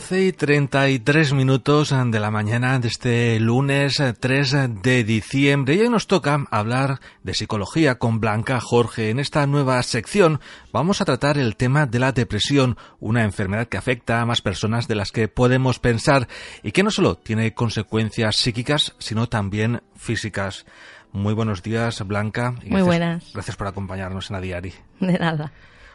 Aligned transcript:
12 0.00 0.24
y 0.24 0.32
33 0.32 1.34
minutos 1.34 1.90
de 1.90 2.20
la 2.20 2.30
mañana 2.30 2.78
de 2.78 2.88
este 2.88 3.38
lunes 3.38 4.02
3 4.18 4.82
de 4.82 5.04
diciembre 5.04 5.74
y 5.74 5.80
hoy 5.80 5.90
nos 5.90 6.06
toca 6.06 6.46
hablar 6.50 7.00
de 7.22 7.34
psicología 7.34 7.96
con 7.96 8.18
Blanca 8.18 8.60
Jorge. 8.60 9.10
En 9.10 9.20
esta 9.20 9.46
nueva 9.46 9.82
sección 9.82 10.40
vamos 10.72 11.02
a 11.02 11.04
tratar 11.04 11.36
el 11.36 11.54
tema 11.54 11.84
de 11.84 11.98
la 11.98 12.12
depresión, 12.12 12.78
una 12.98 13.24
enfermedad 13.24 13.66
que 13.66 13.76
afecta 13.76 14.22
a 14.22 14.24
más 14.24 14.40
personas 14.40 14.88
de 14.88 14.94
las 14.94 15.12
que 15.12 15.28
podemos 15.28 15.78
pensar 15.80 16.28
y 16.62 16.72
que 16.72 16.82
no 16.82 16.90
solo 16.90 17.16
tiene 17.16 17.52
consecuencias 17.52 18.36
psíquicas, 18.36 18.94
sino 18.98 19.28
también 19.28 19.82
físicas. 19.96 20.64
Muy 21.12 21.34
buenos 21.34 21.62
días, 21.62 22.00
Blanca. 22.06 22.54
y 22.62 22.70
Muy 22.70 22.80
buenas. 22.80 23.30
Gracias 23.34 23.56
por 23.56 23.66
acompañarnos 23.66 24.30
en 24.30 24.36
Adiari. 24.36 24.72
De 24.98 25.18
nada. 25.18 25.52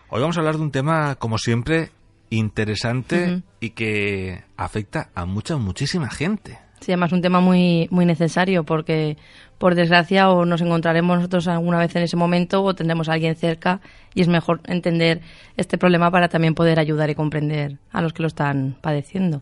Hoy 0.09 0.22
vamos 0.22 0.38
a 0.38 0.42
hablar 0.42 0.58
de 0.58 0.61
un 0.61 0.72
tema, 0.72 1.16
como 1.16 1.39
siempre, 1.39 1.89
interesante 2.38 3.41
y 3.59 3.72
que 3.72 4.44
afecta 4.58 5.09
a 5.16 5.25
mucha, 5.25 5.58
muchísima 5.58 6.09
gente. 6.09 6.59
Sí, 6.81 6.92
además 6.92 7.14
un 7.14 7.22
tema 7.22 7.39
muy, 7.39 7.88
muy 7.89 8.05
necesario 8.05 8.64
porque, 8.64 9.17
por 9.58 9.75
desgracia, 9.75 10.30
o 10.30 10.45
nos 10.45 10.61
encontraremos 10.61 11.17
nosotros 11.17 11.47
alguna 11.47 11.80
vez 11.80 11.95
en 11.95 12.03
ese 12.03 12.17
momento 12.17 12.61
o 12.64 12.75
tendremos 12.75 13.09
a 13.09 13.14
alguien 13.14 13.36
cerca 13.36 13.81
y 14.14 14.22
es 14.22 14.27
mejor 14.27 14.61
entender 14.66 15.22
este 15.58 15.77
problema 15.77 16.11
para 16.11 16.27
también 16.27 16.53
poder 16.53 16.80
ayudar 16.80 17.09
y 17.09 17.16
comprender 17.16 17.80
a 17.92 18.02
los 18.02 18.14
que 18.14 18.22
lo 18.22 18.27
están 18.27 18.77
padeciendo. 18.81 19.42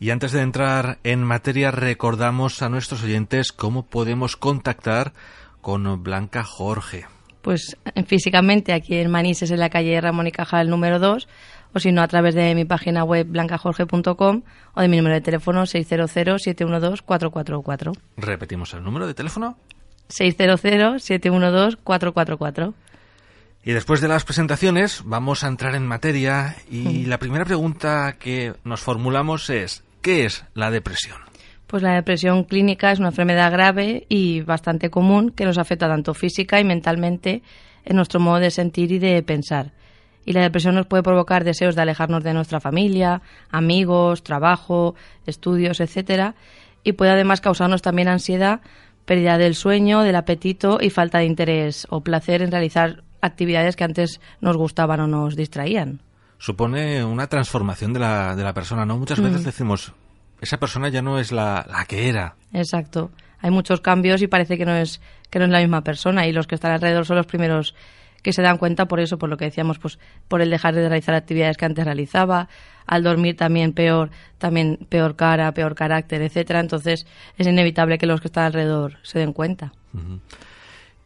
Y 0.00 0.10
antes 0.10 0.32
de 0.32 0.42
entrar 0.42 0.98
en 1.04 1.24
materia, 1.24 1.70
recordamos 1.70 2.62
a 2.62 2.68
nuestros 2.68 3.02
oyentes 3.02 3.50
cómo 3.50 3.86
podemos 3.86 4.36
contactar 4.36 5.12
con 5.60 6.02
Blanca 6.02 6.44
Jorge. 6.44 7.06
Pues 7.42 7.76
físicamente 8.06 8.72
aquí 8.72 8.96
en 8.96 9.10
Manises, 9.10 9.50
en 9.50 9.60
la 9.60 9.70
calle 9.70 10.00
Ramón 10.00 10.26
y 10.26 10.32
Cajal 10.32 10.70
número 10.70 10.98
2, 10.98 11.28
o 11.74 11.80
si 11.80 11.92
no 11.92 12.00
a 12.02 12.08
través 12.08 12.34
de 12.34 12.54
mi 12.54 12.64
página 12.64 13.04
web 13.04 13.26
blancajorge.com 13.28 14.42
o 14.74 14.80
de 14.80 14.88
mi 14.88 14.96
número 14.96 15.14
de 15.14 15.20
teléfono 15.20 15.62
600-712-444. 15.62 17.92
Repetimos 18.16 18.74
el 18.74 18.82
número 18.82 19.06
de 19.06 19.14
teléfono. 19.14 19.56
600-712-444. 20.08 22.74
Y 23.64 23.72
después 23.72 24.00
de 24.00 24.06
las 24.08 24.24
presentaciones 24.24 25.02
vamos 25.04 25.44
a 25.44 25.48
entrar 25.48 25.74
en 25.74 25.86
materia 25.86 26.56
y 26.70 27.04
la 27.04 27.18
primera 27.18 27.44
pregunta 27.44 28.16
que 28.18 28.54
nos 28.64 28.80
formulamos 28.80 29.50
es 29.50 29.84
¿qué 30.00 30.24
es 30.24 30.46
la 30.54 30.70
depresión? 30.70 31.18
Pues 31.66 31.82
la 31.82 31.92
depresión 31.94 32.44
clínica 32.44 32.92
es 32.92 32.98
una 32.98 33.08
enfermedad 33.08 33.52
grave 33.52 34.06
y 34.08 34.40
bastante 34.40 34.88
común 34.88 35.28
que 35.30 35.44
nos 35.44 35.58
afecta 35.58 35.86
tanto 35.86 36.14
física 36.14 36.58
y 36.60 36.64
mentalmente 36.64 37.42
en 37.84 37.96
nuestro 37.96 38.20
modo 38.20 38.40
de 38.40 38.50
sentir 38.50 38.90
y 38.90 38.98
de 38.98 39.22
pensar 39.22 39.72
y 40.28 40.34
la 40.34 40.42
depresión 40.42 40.74
nos 40.74 40.84
puede 40.84 41.02
provocar 41.02 41.42
deseos 41.42 41.74
de 41.74 41.80
alejarnos 41.80 42.22
de 42.22 42.34
nuestra 42.34 42.60
familia, 42.60 43.22
amigos, 43.50 44.22
trabajo, 44.22 44.94
estudios, 45.24 45.80
etcétera, 45.80 46.34
y 46.84 46.92
puede 46.92 47.12
además 47.12 47.40
causarnos 47.40 47.80
también 47.80 48.08
ansiedad, 48.08 48.60
pérdida 49.06 49.38
del 49.38 49.54
sueño, 49.54 50.02
del 50.02 50.16
apetito 50.16 50.80
y 50.82 50.90
falta 50.90 51.20
de 51.20 51.24
interés 51.24 51.86
o 51.88 52.02
placer 52.02 52.42
en 52.42 52.50
realizar 52.50 53.04
actividades 53.22 53.74
que 53.74 53.84
antes 53.84 54.20
nos 54.42 54.58
gustaban 54.58 55.00
o 55.00 55.06
nos 55.06 55.34
distraían. 55.34 56.02
Supone 56.36 57.02
una 57.02 57.26
transformación 57.28 57.94
de 57.94 58.00
la, 58.00 58.36
de 58.36 58.44
la 58.44 58.52
persona, 58.52 58.84
¿no? 58.84 58.98
Muchas 58.98 59.22
veces 59.22 59.44
decimos, 59.44 59.94
esa 60.42 60.58
persona 60.58 60.90
ya 60.90 61.00
no 61.00 61.18
es 61.18 61.32
la, 61.32 61.66
la 61.70 61.86
que 61.86 62.06
era. 62.06 62.36
Exacto. 62.52 63.12
Hay 63.40 63.50
muchos 63.50 63.80
cambios 63.80 64.20
y 64.20 64.26
parece 64.26 64.58
que 64.58 64.66
no 64.66 64.76
es 64.76 65.00
que 65.30 65.38
no 65.38 65.46
es 65.46 65.50
la 65.50 65.60
misma 65.60 65.80
persona 65.80 66.26
y 66.26 66.32
los 66.32 66.46
que 66.46 66.54
están 66.54 66.72
alrededor 66.72 67.06
son 67.06 67.16
los 67.16 67.26
primeros 67.26 67.74
que 68.22 68.32
se 68.32 68.42
dan 68.42 68.58
cuenta 68.58 68.86
por 68.86 69.00
eso, 69.00 69.18
por 69.18 69.28
lo 69.28 69.36
que 69.36 69.46
decíamos, 69.46 69.78
pues 69.78 69.98
por 70.28 70.40
el 70.40 70.50
dejar 70.50 70.74
de 70.74 70.88
realizar 70.88 71.14
actividades 71.14 71.56
que 71.56 71.64
antes 71.64 71.84
realizaba, 71.84 72.48
al 72.86 73.02
dormir 73.02 73.36
también 73.36 73.72
peor, 73.72 74.10
también 74.38 74.78
peor 74.88 75.16
cara, 75.16 75.52
peor 75.52 75.74
carácter, 75.74 76.22
etcétera. 76.22 76.60
Entonces 76.60 77.06
es 77.36 77.46
inevitable 77.46 77.98
que 77.98 78.06
los 78.06 78.20
que 78.20 78.28
están 78.28 78.44
alrededor 78.44 78.96
se 79.02 79.18
den 79.18 79.32
cuenta. 79.32 79.72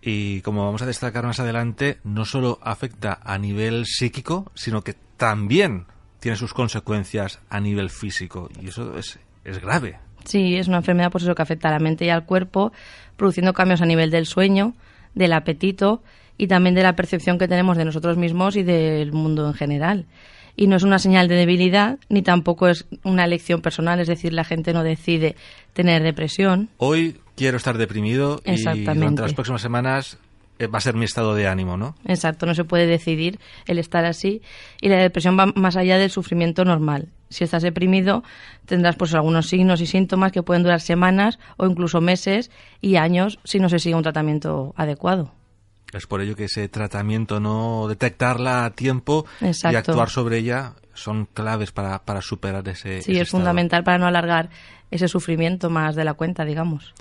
Y 0.00 0.40
como 0.40 0.64
vamos 0.64 0.82
a 0.82 0.86
destacar 0.86 1.24
más 1.24 1.40
adelante, 1.40 1.98
no 2.04 2.24
solo 2.24 2.58
afecta 2.62 3.20
a 3.22 3.38
nivel 3.38 3.84
psíquico, 3.86 4.50
sino 4.54 4.82
que 4.82 4.94
también 5.16 5.86
tiene 6.20 6.36
sus 6.36 6.54
consecuencias 6.54 7.40
a 7.50 7.60
nivel 7.60 7.90
físico. 7.90 8.48
Y 8.60 8.68
eso 8.68 8.96
es, 8.96 9.18
es 9.44 9.60
grave. 9.60 9.98
Sí, 10.24 10.56
es 10.56 10.68
una 10.68 10.78
enfermedad 10.78 11.06
por 11.06 11.12
pues 11.14 11.24
eso 11.24 11.34
que 11.34 11.42
afecta 11.42 11.68
a 11.68 11.72
la 11.72 11.78
mente 11.80 12.04
y 12.04 12.10
al 12.10 12.24
cuerpo, 12.24 12.72
produciendo 13.16 13.52
cambios 13.52 13.82
a 13.82 13.86
nivel 13.86 14.10
del 14.10 14.26
sueño, 14.26 14.74
del 15.14 15.32
apetito 15.32 16.02
y 16.42 16.48
también 16.48 16.74
de 16.74 16.82
la 16.82 16.96
percepción 16.96 17.38
que 17.38 17.46
tenemos 17.46 17.76
de 17.76 17.84
nosotros 17.84 18.16
mismos 18.16 18.56
y 18.56 18.64
del 18.64 19.12
mundo 19.12 19.46
en 19.46 19.54
general. 19.54 20.06
Y 20.56 20.66
no 20.66 20.74
es 20.74 20.82
una 20.82 20.98
señal 20.98 21.28
de 21.28 21.36
debilidad 21.36 22.00
ni 22.08 22.22
tampoco 22.22 22.66
es 22.66 22.84
una 23.04 23.24
elección 23.24 23.62
personal, 23.62 24.00
es 24.00 24.08
decir, 24.08 24.32
la 24.32 24.42
gente 24.42 24.72
no 24.72 24.82
decide 24.82 25.36
tener 25.72 26.02
depresión. 26.02 26.68
Hoy 26.78 27.20
quiero 27.36 27.58
estar 27.58 27.78
deprimido 27.78 28.42
y 28.44 28.60
durante 28.60 29.22
las 29.22 29.34
próximas 29.34 29.62
semanas 29.62 30.18
eh, 30.58 30.66
va 30.66 30.78
a 30.78 30.80
ser 30.80 30.96
mi 30.96 31.04
estado 31.04 31.36
de 31.36 31.46
ánimo, 31.46 31.76
¿no? 31.76 31.94
Exacto, 32.06 32.44
no 32.44 32.56
se 32.56 32.64
puede 32.64 32.88
decidir 32.88 33.38
el 33.66 33.78
estar 33.78 34.04
así 34.04 34.42
y 34.80 34.88
la 34.88 34.96
depresión 34.96 35.38
va 35.38 35.46
más 35.46 35.76
allá 35.76 35.96
del 35.96 36.10
sufrimiento 36.10 36.64
normal. 36.64 37.10
Si 37.28 37.44
estás 37.44 37.62
deprimido, 37.62 38.24
tendrás 38.66 38.96
pues 38.96 39.14
algunos 39.14 39.46
signos 39.46 39.80
y 39.80 39.86
síntomas 39.86 40.32
que 40.32 40.42
pueden 40.42 40.64
durar 40.64 40.80
semanas 40.80 41.38
o 41.56 41.66
incluso 41.66 42.00
meses 42.00 42.50
y 42.80 42.96
años 42.96 43.38
si 43.44 43.60
no 43.60 43.68
se 43.68 43.78
sigue 43.78 43.94
un 43.94 44.02
tratamiento 44.02 44.74
adecuado. 44.76 45.30
Es 45.92 46.06
por 46.06 46.20
ello 46.20 46.34
que 46.34 46.44
ese 46.44 46.68
tratamiento, 46.68 47.38
no 47.38 47.86
detectarla 47.86 48.64
a 48.64 48.70
tiempo 48.70 49.26
y 49.40 49.74
actuar 49.74 50.08
sobre 50.08 50.38
ella, 50.38 50.74
son 50.94 51.26
claves 51.26 51.70
para, 51.72 52.04
para 52.04 52.22
superar 52.22 52.66
ese. 52.68 53.02
Sí, 53.02 53.18
es 53.18 53.28
fundamental 53.28 53.84
para 53.84 53.98
no 53.98 54.06
alargar 54.06 54.50
ese 54.90 55.08
sufrimiento 55.08 55.70
más 55.70 55.94
de 55.94 56.04
la 56.04 56.14
cuenta, 56.14 56.44
digamos. 56.44 56.94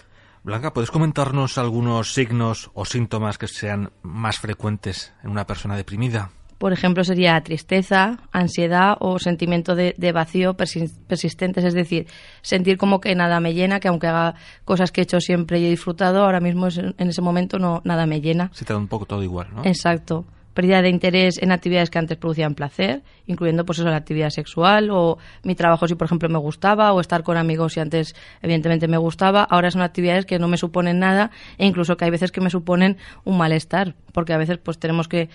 Blanca, 0.43 0.73
¿puedes 0.73 0.91
comentarnos 0.91 1.57
algunos 1.57 2.13
signos 2.13 2.71
o 2.73 2.83
síntomas 2.83 3.37
que 3.37 3.47
sean 3.47 3.91
más 4.01 4.39
frecuentes 4.39 5.13
en 5.23 5.29
una 5.29 5.45
persona 5.45 5.75
deprimida? 5.75 6.31
Por 6.61 6.73
ejemplo, 6.73 7.03
sería 7.03 7.41
tristeza, 7.41 8.19
ansiedad 8.31 8.95
o 8.99 9.17
sentimiento 9.17 9.73
de, 9.73 10.11
vacío 10.13 10.53
persistentes, 10.53 11.63
es 11.63 11.73
decir, 11.73 12.05
sentir 12.43 12.77
como 12.77 13.01
que 13.01 13.15
nada 13.15 13.39
me 13.39 13.55
llena, 13.55 13.79
que 13.79 13.87
aunque 13.87 14.05
haga 14.05 14.35
cosas 14.63 14.91
que 14.91 15.01
he 15.01 15.03
hecho 15.05 15.19
siempre 15.19 15.59
y 15.59 15.65
he 15.65 15.69
disfrutado, 15.71 16.23
ahora 16.23 16.39
mismo 16.39 16.67
en 16.69 17.09
ese 17.09 17.23
momento 17.23 17.57
no 17.57 17.81
nada 17.83 18.05
me 18.05 18.21
llena. 18.21 18.51
Se 18.53 18.63
te 18.63 18.73
da 18.73 18.77
un 18.77 18.87
poco 18.87 19.07
todo 19.07 19.23
igual, 19.23 19.47
¿no? 19.55 19.65
Exacto. 19.65 20.23
Pérdida 20.53 20.83
de 20.83 20.89
interés 20.89 21.41
en 21.41 21.51
actividades 21.51 21.89
que 21.89 21.97
antes 21.97 22.17
producían 22.17 22.53
placer, 22.53 23.01
incluyendo 23.25 23.65
pues 23.65 23.79
eso, 23.79 23.89
la 23.89 23.95
actividad 23.95 24.29
sexual 24.29 24.89
o 24.91 25.17
mi 25.43 25.55
trabajo 25.55 25.87
si 25.87 25.95
por 25.95 26.05
ejemplo 26.05 26.29
me 26.29 26.37
gustaba 26.37 26.93
o 26.93 26.99
estar 26.99 27.23
con 27.23 27.37
amigos 27.37 27.73
si 27.73 27.79
antes 27.79 28.13
evidentemente 28.43 28.87
me 28.87 28.97
gustaba, 28.97 29.43
ahora 29.43 29.71
son 29.71 29.81
actividades 29.81 30.25
que 30.25 30.37
no 30.37 30.47
me 30.47 30.57
suponen 30.57 30.99
nada 30.99 31.31
e 31.57 31.65
incluso 31.65 31.97
que 31.97 32.05
hay 32.05 32.11
veces 32.11 32.31
que 32.31 32.41
me 32.41 32.51
suponen 32.51 32.97
un 33.23 33.37
malestar, 33.37 33.95
porque 34.13 34.33
a 34.33 34.37
veces 34.37 34.57
pues 34.57 34.77
tenemos 34.77 35.07
que 35.07 35.29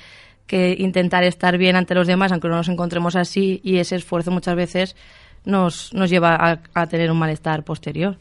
que 0.46 0.76
intentar 0.78 1.24
estar 1.24 1.58
bien 1.58 1.76
ante 1.76 1.94
los 1.94 2.06
demás, 2.06 2.32
aunque 2.32 2.48
no 2.48 2.56
nos 2.56 2.68
encontremos 2.68 3.16
así, 3.16 3.60
y 3.62 3.78
ese 3.78 3.96
esfuerzo 3.96 4.30
muchas 4.30 4.56
veces 4.56 4.96
nos, 5.44 5.92
nos 5.94 6.10
lleva 6.10 6.60
a, 6.74 6.86
tener 6.86 7.10
un 7.10 7.18
malestar 7.18 7.64
posterior. 7.64 8.16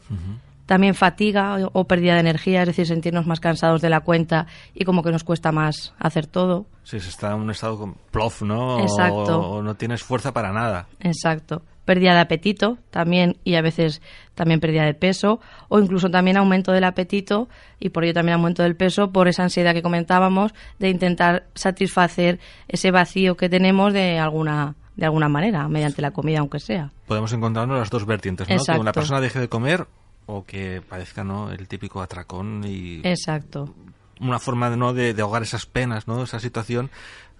También 0.66 0.94
fatiga 0.94 1.58
o, 1.72 1.84
pérdida 1.84 2.14
de 2.14 2.20
energía, 2.20 2.62
es 2.62 2.68
decir, 2.68 2.86
sentirnos 2.86 3.26
más 3.26 3.40
cansados 3.40 3.80
de 3.80 3.88
la 3.88 4.00
cuenta 4.00 4.46
y 4.74 4.84
como 4.84 5.02
que 5.02 5.10
nos 5.10 5.24
cuesta 5.24 5.52
más 5.52 5.94
hacer 5.98 6.26
todo. 6.26 6.66
Sí, 6.82 7.00
se 7.00 7.08
está 7.08 7.32
en 7.32 7.40
un 7.40 7.50
estado 7.50 7.78
con 7.78 7.94
plof, 8.10 8.42
¿no? 8.42 8.80
Exacto. 8.80 9.40
o 9.40 9.62
no 9.62 9.74
tienes 9.76 10.02
fuerza 10.02 10.32
para 10.32 10.52
nada. 10.52 10.86
Exacto 11.00 11.62
pérdida 11.86 12.14
de 12.14 12.20
apetito 12.20 12.76
también 12.90 13.38
y 13.44 13.54
a 13.54 13.62
veces 13.62 14.02
también 14.34 14.60
pérdida 14.60 14.84
de 14.84 14.92
peso 14.92 15.40
o 15.68 15.78
incluso 15.78 16.10
también 16.10 16.36
aumento 16.36 16.72
del 16.72 16.84
apetito 16.84 17.48
y 17.80 17.88
por 17.88 18.04
ello 18.04 18.12
también 18.12 18.34
aumento 18.34 18.62
del 18.62 18.76
peso 18.76 19.12
por 19.12 19.28
esa 19.28 19.44
ansiedad 19.44 19.72
que 19.72 19.82
comentábamos 19.82 20.52
de 20.78 20.90
intentar 20.90 21.46
satisfacer 21.54 22.38
ese 22.68 22.90
vacío 22.90 23.36
que 23.36 23.48
tenemos 23.48 23.94
de 23.94 24.18
alguna 24.18 24.74
de 24.96 25.06
alguna 25.06 25.28
manera 25.28 25.68
mediante 25.68 26.02
la 26.02 26.10
comida 26.10 26.40
aunque 26.40 26.58
sea. 26.58 26.90
Podemos 27.06 27.32
encontrarnos 27.32 27.78
las 27.78 27.90
dos 27.90 28.04
vertientes, 28.04 28.48
¿no? 28.48 28.74
Que 28.74 28.80
una 28.80 28.92
persona 28.92 29.20
deje 29.20 29.38
de 29.38 29.48
comer 29.48 29.86
o 30.26 30.44
que 30.44 30.82
padezca 30.86 31.24
¿no? 31.24 31.50
el 31.52 31.68
típico 31.68 32.02
atracón 32.02 32.64
y 32.66 33.00
Exacto 33.04 33.74
una 34.18 34.38
forma 34.38 34.70
de, 34.70 34.78
¿no? 34.78 34.94
de, 34.94 35.12
de 35.12 35.20
ahogar 35.22 35.42
esas 35.42 35.66
penas, 35.66 36.08
¿no? 36.08 36.22
esa 36.22 36.40
situación, 36.40 36.90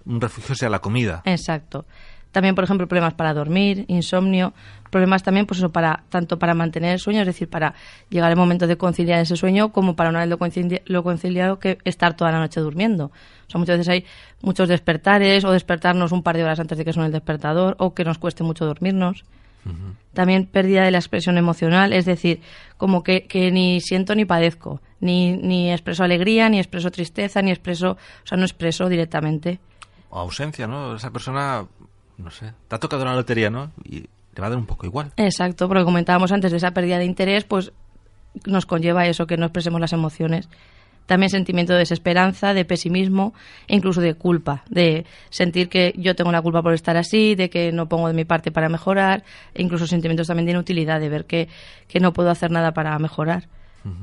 un 0.05 0.21
refugio 0.21 0.53
sea 0.53 0.69
la 0.69 0.77
comida. 0.77 1.23
Exacto. 1.25 1.85
También, 2.31 2.53
por 2.53 2.63
ejemplo, 2.65 2.87
problemas 2.87 3.15
para 3.15 3.33
dormir, 3.33 3.85
insomnio, 3.87 4.53
problemas 4.91 5.23
también, 5.23 5.47
pues 5.47 5.57
eso, 5.57 5.71
para, 5.71 6.03
tanto 6.09 6.37
para 6.37 6.53
mantener 6.53 6.91
el 6.91 6.99
sueño, 6.99 7.21
es 7.21 7.25
decir, 7.25 7.49
para 7.49 7.73
llegar 8.11 8.29
el 8.29 8.37
momento 8.37 8.67
de 8.67 8.77
conciliar 8.77 9.19
ese 9.21 9.35
sueño, 9.35 9.71
como 9.71 9.95
para 9.95 10.11
una 10.11 10.19
vez 10.19 10.29
lo, 10.29 10.37
concili- 10.37 10.83
lo 10.85 11.01
conciliado, 11.01 11.57
que 11.57 11.79
estar 11.83 12.15
toda 12.15 12.31
la 12.31 12.37
noche 12.39 12.59
durmiendo. 12.59 13.05
O 13.05 13.49
sea, 13.49 13.57
muchas 13.57 13.79
veces 13.79 13.91
hay 13.91 14.05
muchos 14.43 14.69
despertares, 14.69 15.45
o 15.45 15.51
despertarnos 15.51 16.11
un 16.11 16.21
par 16.21 16.37
de 16.37 16.43
horas 16.43 16.59
antes 16.59 16.77
de 16.77 16.85
que 16.85 16.93
suene 16.93 17.07
el 17.07 17.13
despertador, 17.13 17.75
o 17.79 17.95
que 17.95 18.03
nos 18.03 18.19
cueste 18.19 18.43
mucho 18.43 18.65
dormirnos. 18.67 19.23
También 20.13 20.45
pérdida 20.47 20.83
de 20.83 20.91
la 20.91 20.97
expresión 20.97 21.37
emocional, 21.37 21.93
es 21.93 22.05
decir, 22.05 22.41
como 22.77 23.03
que, 23.03 23.27
que 23.27 23.51
ni 23.51 23.81
siento 23.81 24.15
ni 24.15 24.25
padezco, 24.25 24.81
ni, 24.99 25.37
ni 25.37 25.71
expreso 25.71 26.03
alegría, 26.03 26.49
ni 26.49 26.57
expreso 26.59 26.89
tristeza, 26.91 27.41
ni 27.41 27.51
expreso, 27.51 27.91
o 27.91 28.27
sea, 28.27 28.37
no 28.37 28.43
expreso 28.43 28.89
directamente. 28.89 29.59
O 30.09 30.19
ausencia, 30.19 30.67
¿no? 30.67 30.95
Esa 30.95 31.11
persona, 31.11 31.65
no 32.17 32.31
sé, 32.31 32.53
te 32.67 32.75
ha 32.75 32.79
tocado 32.79 33.05
la 33.05 33.13
lotería, 33.13 33.49
¿no? 33.49 33.71
Y 33.83 34.05
te 34.33 34.41
va 34.41 34.47
a 34.47 34.49
dar 34.49 34.59
un 34.59 34.65
poco 34.65 34.85
igual. 34.85 35.11
Exacto, 35.17 35.67
porque 35.67 35.83
comentábamos 35.83 36.31
antes 36.31 36.51
de 36.51 36.57
esa 36.57 36.71
pérdida 36.71 36.97
de 36.97 37.05
interés, 37.05 37.43
pues 37.43 37.71
nos 38.45 38.65
conlleva 38.65 39.07
eso, 39.07 39.27
que 39.27 39.37
no 39.37 39.45
expresemos 39.45 39.81
las 39.81 39.93
emociones. 39.93 40.49
También 41.07 41.31
sentimiento 41.31 41.73
de 41.73 41.79
desesperanza, 41.79 42.53
de 42.53 42.63
pesimismo 42.65 43.33
e 43.67 43.75
incluso 43.75 43.99
de 44.01 44.13
culpa, 44.13 44.63
de 44.69 45.05
sentir 45.31 45.67
que 45.69 45.93
yo 45.97 46.15
tengo 46.15 46.31
la 46.31 46.41
culpa 46.43 46.61
por 46.61 46.73
estar 46.73 46.95
así, 46.97 47.33
de 47.33 47.49
que 47.49 47.71
no 47.71 47.89
pongo 47.89 48.07
de 48.07 48.13
mi 48.13 48.25
parte 48.25 48.51
para 48.51 48.69
mejorar, 48.69 49.23
e 49.55 49.63
incluso 49.63 49.87
sentimientos 49.87 50.27
también 50.27 50.45
de 50.45 50.51
inutilidad, 50.51 50.99
de 50.99 51.09
ver 51.09 51.25
que, 51.25 51.47
que 51.87 51.99
no 51.99 52.13
puedo 52.13 52.29
hacer 52.29 52.51
nada 52.51 52.73
para 52.73 52.97
mejorar. 52.99 53.47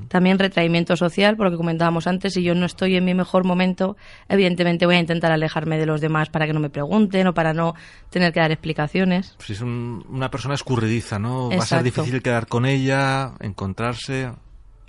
También 0.09 0.39
retraimiento 0.39 0.97
social, 0.97 1.37
por 1.37 1.45
lo 1.45 1.51
que 1.51 1.59
comentábamos 1.59 2.07
antes, 2.07 2.33
si 2.33 2.43
yo 2.43 2.55
no 2.55 2.65
estoy 2.65 2.97
en 2.97 3.05
mi 3.05 3.13
mejor 3.13 3.45
momento, 3.45 3.99
evidentemente 4.31 4.87
voy 4.87 4.95
a 4.95 4.99
intentar 5.01 5.31
alejarme 5.31 5.77
de 5.77 5.85
los 5.85 6.01
demás 6.01 6.31
para 6.31 6.47
que 6.47 6.55
no 6.55 6.61
me 6.61 6.71
pregunten 6.71 7.27
o 7.27 7.35
para 7.35 7.53
no 7.53 7.75
tener 8.09 8.33
que 8.33 8.41
dar 8.41 8.51
explicaciones. 8.51 9.37
Si 9.41 9.53
es 9.53 9.61
un- 9.61 10.03
una 10.09 10.31
persona 10.31 10.55
escurridiza, 10.55 11.19
¿no? 11.19 11.51
Va 11.51 11.57
a 11.57 11.67
ser 11.67 11.83
difícil 11.83 12.23
quedar 12.23 12.47
con 12.47 12.65
ella, 12.65 13.33
encontrarse. 13.41 14.31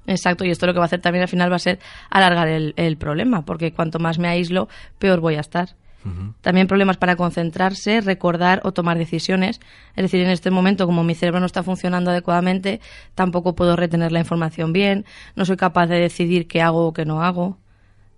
Exacto, 0.07 0.45
y 0.45 0.51
esto 0.51 0.65
lo 0.67 0.73
que 0.73 0.79
va 0.79 0.85
a 0.85 0.87
hacer 0.87 1.01
también 1.01 1.23
al 1.23 1.27
final 1.27 1.51
va 1.51 1.55
a 1.55 1.59
ser 1.59 1.79
alargar 2.09 2.47
el, 2.47 2.73
el 2.77 2.97
problema, 2.97 3.43
porque 3.43 3.73
cuanto 3.73 3.99
más 3.99 4.19
me 4.19 4.27
aíslo, 4.27 4.67
peor 4.99 5.19
voy 5.19 5.35
a 5.35 5.41
estar. 5.41 5.75
También 6.41 6.67
problemas 6.67 6.97
para 6.97 7.15
concentrarse, 7.15 7.99
recordar 7.99 8.61
o 8.63 8.73
tomar 8.73 8.95
decisiones. 8.97 9.59
Es 9.95 10.03
decir, 10.03 10.21
en 10.21 10.29
este 10.29 10.51
momento, 10.51 10.85
como 10.85 11.03
mi 11.03 11.15
cerebro 11.15 11.39
no 11.39 11.47
está 11.47 11.63
funcionando 11.63 12.11
adecuadamente, 12.11 12.79
tampoco 13.15 13.55
puedo 13.55 13.75
retener 13.75 14.11
la 14.11 14.19
información 14.19 14.71
bien, 14.71 15.05
no 15.35 15.45
soy 15.45 15.57
capaz 15.57 15.87
de 15.87 15.99
decidir 15.99 16.47
qué 16.47 16.61
hago 16.61 16.85
o 16.85 16.93
qué 16.93 17.05
no 17.05 17.23
hago. 17.23 17.57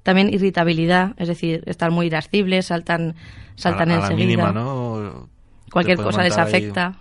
También 0.03 0.33
irritabilidad, 0.33 1.13
es 1.15 1.29
decir, 1.29 1.63
estar 1.65 1.91
muy 1.91 2.07
irascibles, 2.07 2.65
saltan, 2.65 3.15
saltan 3.55 3.91
a, 3.91 3.99
la 3.99 4.01
enseguida. 4.01 4.25
mínima, 4.25 4.51
¿no? 4.51 5.29
Cualquier 5.71 5.97
cosa 5.97 6.23
les 6.23 6.37
afecta. 6.37 6.95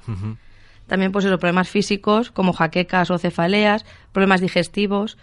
También, 0.87 1.12
pues 1.12 1.25
eso, 1.25 1.38
problemas 1.38 1.69
físicos 1.69 2.31
como 2.31 2.53
jaquecas 2.53 3.11
o 3.11 3.19
cefaleas, 3.19 3.85
problemas 4.12 4.41
digestivos, 4.41 5.19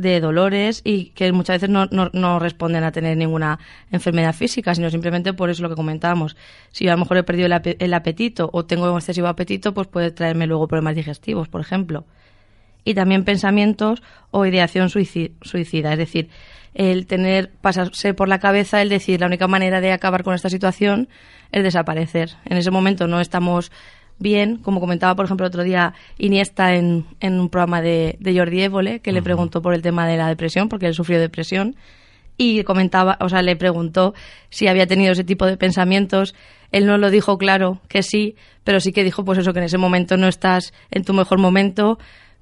de 0.00 0.18
dolores 0.20 0.80
y 0.82 1.10
que 1.10 1.30
muchas 1.30 1.56
veces 1.56 1.68
no, 1.68 1.86
no, 1.90 2.38
responden 2.38 2.84
a 2.84 2.92
tener 2.92 3.18
ninguna 3.18 3.58
enfermedad 3.92 4.34
física, 4.34 4.74
sino 4.74 4.88
simplemente 4.88 5.34
por 5.34 5.50
eso 5.50 5.62
lo 5.62 5.68
que 5.68 5.74
comentábamos. 5.74 6.36
Si 6.70 6.88
a 6.88 6.92
lo 6.92 6.98
mejor 6.98 7.18
he 7.18 7.22
perdido 7.22 7.46
el, 7.46 7.76
el 7.78 7.94
apetito 7.94 8.48
o 8.52 8.64
tengo 8.64 8.96
excesivo 8.96 9.26
apetito, 9.26 9.74
pues 9.74 9.88
puede 9.88 10.10
traerme 10.10 10.46
luego 10.46 10.68
problemas 10.68 10.96
digestivos, 10.96 11.48
por 11.48 11.60
ejemplo. 11.60 12.06
Y 12.82 12.94
también 12.94 13.24
pensamientos 13.24 14.02
o 14.30 14.46
ideación 14.46 14.88
suici- 14.88 15.32
suicida, 15.42 15.92
es 15.92 15.98
decir, 15.98 16.30
el 16.72 17.06
tener, 17.06 17.50
pasarse 17.60 18.14
por 18.14 18.28
la 18.28 18.38
cabeza, 18.38 18.80
el 18.80 18.88
decir, 18.88 19.20
la 19.20 19.26
única 19.26 19.48
manera 19.48 19.82
de 19.82 19.92
acabar 19.92 20.22
con 20.22 20.34
esta 20.34 20.48
situación 20.48 21.08
es 21.52 21.62
desaparecer. 21.62 22.36
En 22.46 22.56
ese 22.56 22.70
momento 22.70 23.06
no 23.06 23.20
estamos 23.20 23.70
bien, 24.20 24.58
como 24.58 24.78
comentaba, 24.78 25.16
por 25.16 25.24
ejemplo, 25.24 25.46
el 25.46 25.48
otro 25.48 25.64
día 25.64 25.94
Iniesta 26.18 26.74
en, 26.76 27.06
en 27.18 27.40
un 27.40 27.48
programa 27.48 27.82
de, 27.82 28.16
de 28.20 28.38
Jordi 28.38 28.62
Évole, 28.62 29.00
que 29.00 29.10
le 29.10 29.22
preguntó 29.22 29.60
por 29.62 29.74
el 29.74 29.82
tema 29.82 30.06
de 30.06 30.16
la 30.16 30.28
depresión, 30.28 30.68
porque 30.68 30.86
él 30.86 30.94
sufrió 30.94 31.18
depresión, 31.18 31.74
y 32.36 32.62
comentaba, 32.64 33.18
o 33.20 33.28
sea, 33.28 33.42
le 33.42 33.54
preguntó 33.56 34.14
si 34.48 34.66
había 34.66 34.86
tenido 34.86 35.12
ese 35.12 35.24
tipo 35.24 35.44
de 35.44 35.58
pensamientos. 35.58 36.34
Él 36.72 36.86
no 36.86 36.96
lo 36.96 37.10
dijo 37.10 37.36
claro 37.36 37.80
que 37.86 38.02
sí, 38.02 38.34
pero 38.64 38.80
sí 38.80 38.92
que 38.92 39.04
dijo, 39.04 39.26
pues 39.26 39.38
eso, 39.38 39.52
que 39.52 39.58
en 39.58 39.66
ese 39.66 39.76
momento 39.76 40.16
no 40.16 40.26
estás 40.26 40.72
en 40.90 41.04
tu 41.04 41.12
mejor 41.12 41.38
momento, 41.38 41.98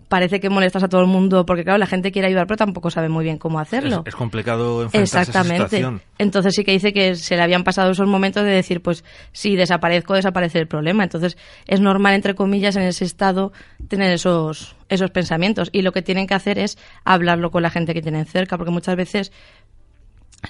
parece 0.08 0.40
que 0.40 0.48
molestas 0.48 0.82
a 0.82 0.88
todo 0.88 1.02
el 1.02 1.06
mundo, 1.06 1.44
porque 1.46 1.64
claro, 1.64 1.78
la 1.78 1.86
gente 1.86 2.10
quiere 2.10 2.28
ayudar, 2.28 2.46
pero 2.46 2.56
tampoco 2.56 2.90
sabe 2.90 3.08
muy 3.08 3.24
bien 3.24 3.38
cómo 3.38 3.60
hacerlo. 3.60 4.02
Es, 4.06 4.08
es 4.08 4.14
complicado 4.14 4.82
enfrentarse 4.82 5.18
a 5.18 5.40
esa 5.42 5.44
situación. 5.44 6.00
Entonces 6.18 6.54
sí 6.54 6.64
que 6.64 6.72
dice 6.72 6.92
que 6.92 7.14
se 7.14 7.36
le 7.36 7.42
habían 7.42 7.64
pasado 7.64 7.90
esos 7.90 8.08
momentos 8.08 8.44
de 8.44 8.50
decir, 8.50 8.82
pues 8.82 9.04
si 9.32 9.54
desaparezco, 9.54 10.14
desaparece 10.14 10.58
el 10.58 10.66
problema. 10.66 11.04
Entonces 11.04 11.36
es 11.66 11.80
normal, 11.80 12.14
entre 12.14 12.34
comillas, 12.34 12.76
en 12.76 12.82
ese 12.82 13.04
estado 13.04 13.52
tener 13.88 14.12
esos, 14.12 14.76
esos 14.88 15.10
pensamientos. 15.10 15.68
Y 15.72 15.82
lo 15.82 15.92
que 15.92 16.02
tienen 16.02 16.26
que 16.26 16.34
hacer 16.34 16.58
es 16.58 16.78
hablarlo 17.04 17.50
con 17.50 17.62
la 17.62 17.70
gente 17.70 17.94
que 17.94 18.02
tienen 18.02 18.24
cerca, 18.26 18.56
porque 18.56 18.72
muchas 18.72 18.96
veces 18.96 19.32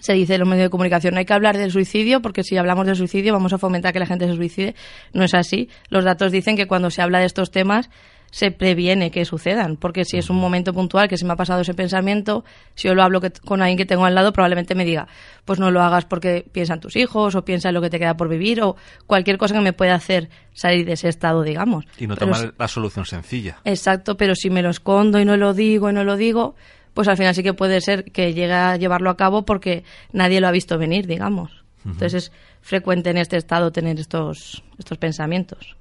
se 0.01 0.13
dice 0.13 0.35
en 0.35 0.41
los 0.41 0.49
medios 0.49 0.67
de 0.67 0.71
comunicación 0.71 1.15
no 1.15 1.19
hay 1.21 1.25
que 1.25 1.33
hablar 1.33 1.57
del 1.57 1.73
suicidio 1.73 2.21
porque 2.21 2.45
si 2.45 2.59
hablamos 2.59 2.85
del 2.87 2.95
suicidio 2.95 3.33
vamos 3.33 3.55
a 3.55 3.59
fomentar 3.59 3.93
que 3.93 3.99
la 3.99 4.07
gente 4.07 4.27
se 4.27 4.35
suicide. 4.35 4.75
No 5.13 5.25
es 5.25 5.35
así. 5.35 5.69
Los 5.89 6.05
datos 6.05 6.31
dicen 6.31 6.57
que 6.57 6.67
cuando 6.67 6.91
se 6.91 7.03
habla 7.03 7.21
de 7.21 7.27
estos 7.27 7.51
temas 7.51 7.89
se 8.31 8.51
previene 8.51 9.11
que 9.11 9.25
sucedan, 9.25 9.77
porque 9.77 10.05
si 10.05 10.19
es 10.19 10.29
un 10.29 10.37
momento 10.37 10.73
puntual 10.75 11.09
que 11.09 11.17
se 11.17 11.25
me 11.25 11.33
ha 11.33 11.37
pasado 11.37 11.63
ese 11.63 11.73
pensamiento, 11.75 12.45
si 12.75 12.89
yo 12.89 12.95
lo 12.95 13.03
hablo 13.03 13.21
que- 13.21 13.31
con 13.31 13.63
alguien 13.63 13.79
que 13.79 13.87
tengo 13.87 14.05
al 14.05 14.15
lado, 14.15 14.33
probablemente 14.33 14.75
me 14.75 14.85
diga, 14.85 15.09
pues 15.47 15.59
no 15.59 15.71
lo 15.71 15.81
hagas 15.83 16.05
porque 16.05 16.45
piensan 16.53 16.81
tus 16.81 16.97
hijos 16.97 17.35
o 17.35 17.45
piensa 17.45 17.69
en 17.69 17.75
lo 17.75 17.81
que 17.81 17.89
te 17.91 17.99
queda 17.99 18.17
por 18.17 18.29
vivir 18.29 18.61
o 18.63 18.77
cualquier 19.07 19.39
cosa 19.39 19.55
que 19.55 19.61
me 19.63 19.73
pueda 19.73 19.95
hacer 19.95 20.29
salir 20.53 20.85
de 20.85 20.93
ese 20.93 21.09
estado, 21.09 21.43
digamos. 21.43 21.85
Y 21.99 22.07
no 22.07 22.17
Pero 22.17 22.33
tomar 22.33 22.55
la 22.59 22.69
solución 22.69 23.07
sencilla. 23.07 23.59
Exacto, 23.65 24.17
pero 24.17 24.35
si 24.35 24.51
me 24.51 24.63
lo 24.63 24.69
escondo 24.71 25.19
y 25.19 25.25
no 25.25 25.37
lo 25.37 25.55
digo 25.55 25.89
y 25.89 25.93
no 25.95 26.05
lo 26.05 26.17
digo, 26.17 26.55
pues 26.93 27.09
al 27.09 27.17
final 27.17 27.35
sí 27.35 27.43
que 27.43 27.55
puede 27.55 27.81
ser 27.81 28.05
que 28.05 28.35
llegue 28.35 28.53
a 28.53 28.77
llevarlo 28.77 29.09
a 29.09 29.17
cabo 29.17 29.45
porque 29.47 29.85
nadie 30.13 30.41
lo 30.41 30.49
ha 30.49 30.51
visto 30.51 30.77
venir, 30.79 31.07
digamos. 31.07 31.65
Entonces 31.85 32.15
es 32.25 32.33
frecuente 32.61 33.09
en 33.09 33.17
este 33.17 33.39
estado 33.39 33.73
tener 33.73 33.99
estos, 33.99 34.63
estos 34.79 34.99
pensamientos. 34.99 35.77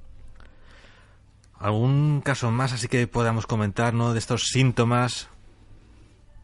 ¿Algún 1.60 2.22
caso 2.22 2.52
más 2.52 2.74
así 2.74 2.88
que 2.88 3.08
podamos 3.08 3.48
comentar, 3.48 3.94
¿no? 3.94 4.14
De 4.14 4.20
estos 4.20 4.48
síntomas. 4.48 5.30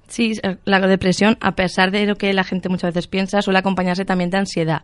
Sí, 0.08 0.40
eh, 0.44 0.58
la 0.66 0.80
depresión, 0.80 1.38
a 1.40 1.56
pesar 1.56 1.92
de 1.92 2.06
lo 2.06 2.16
que 2.16 2.34
la 2.34 2.44
gente 2.44 2.70
muchas 2.70 2.94
veces 2.94 3.08
piensa, 3.08 3.42
suele 3.42 3.60
acompañarse 3.60 4.06
también 4.06 4.30
de 4.30 4.38
ansiedad 4.38 4.84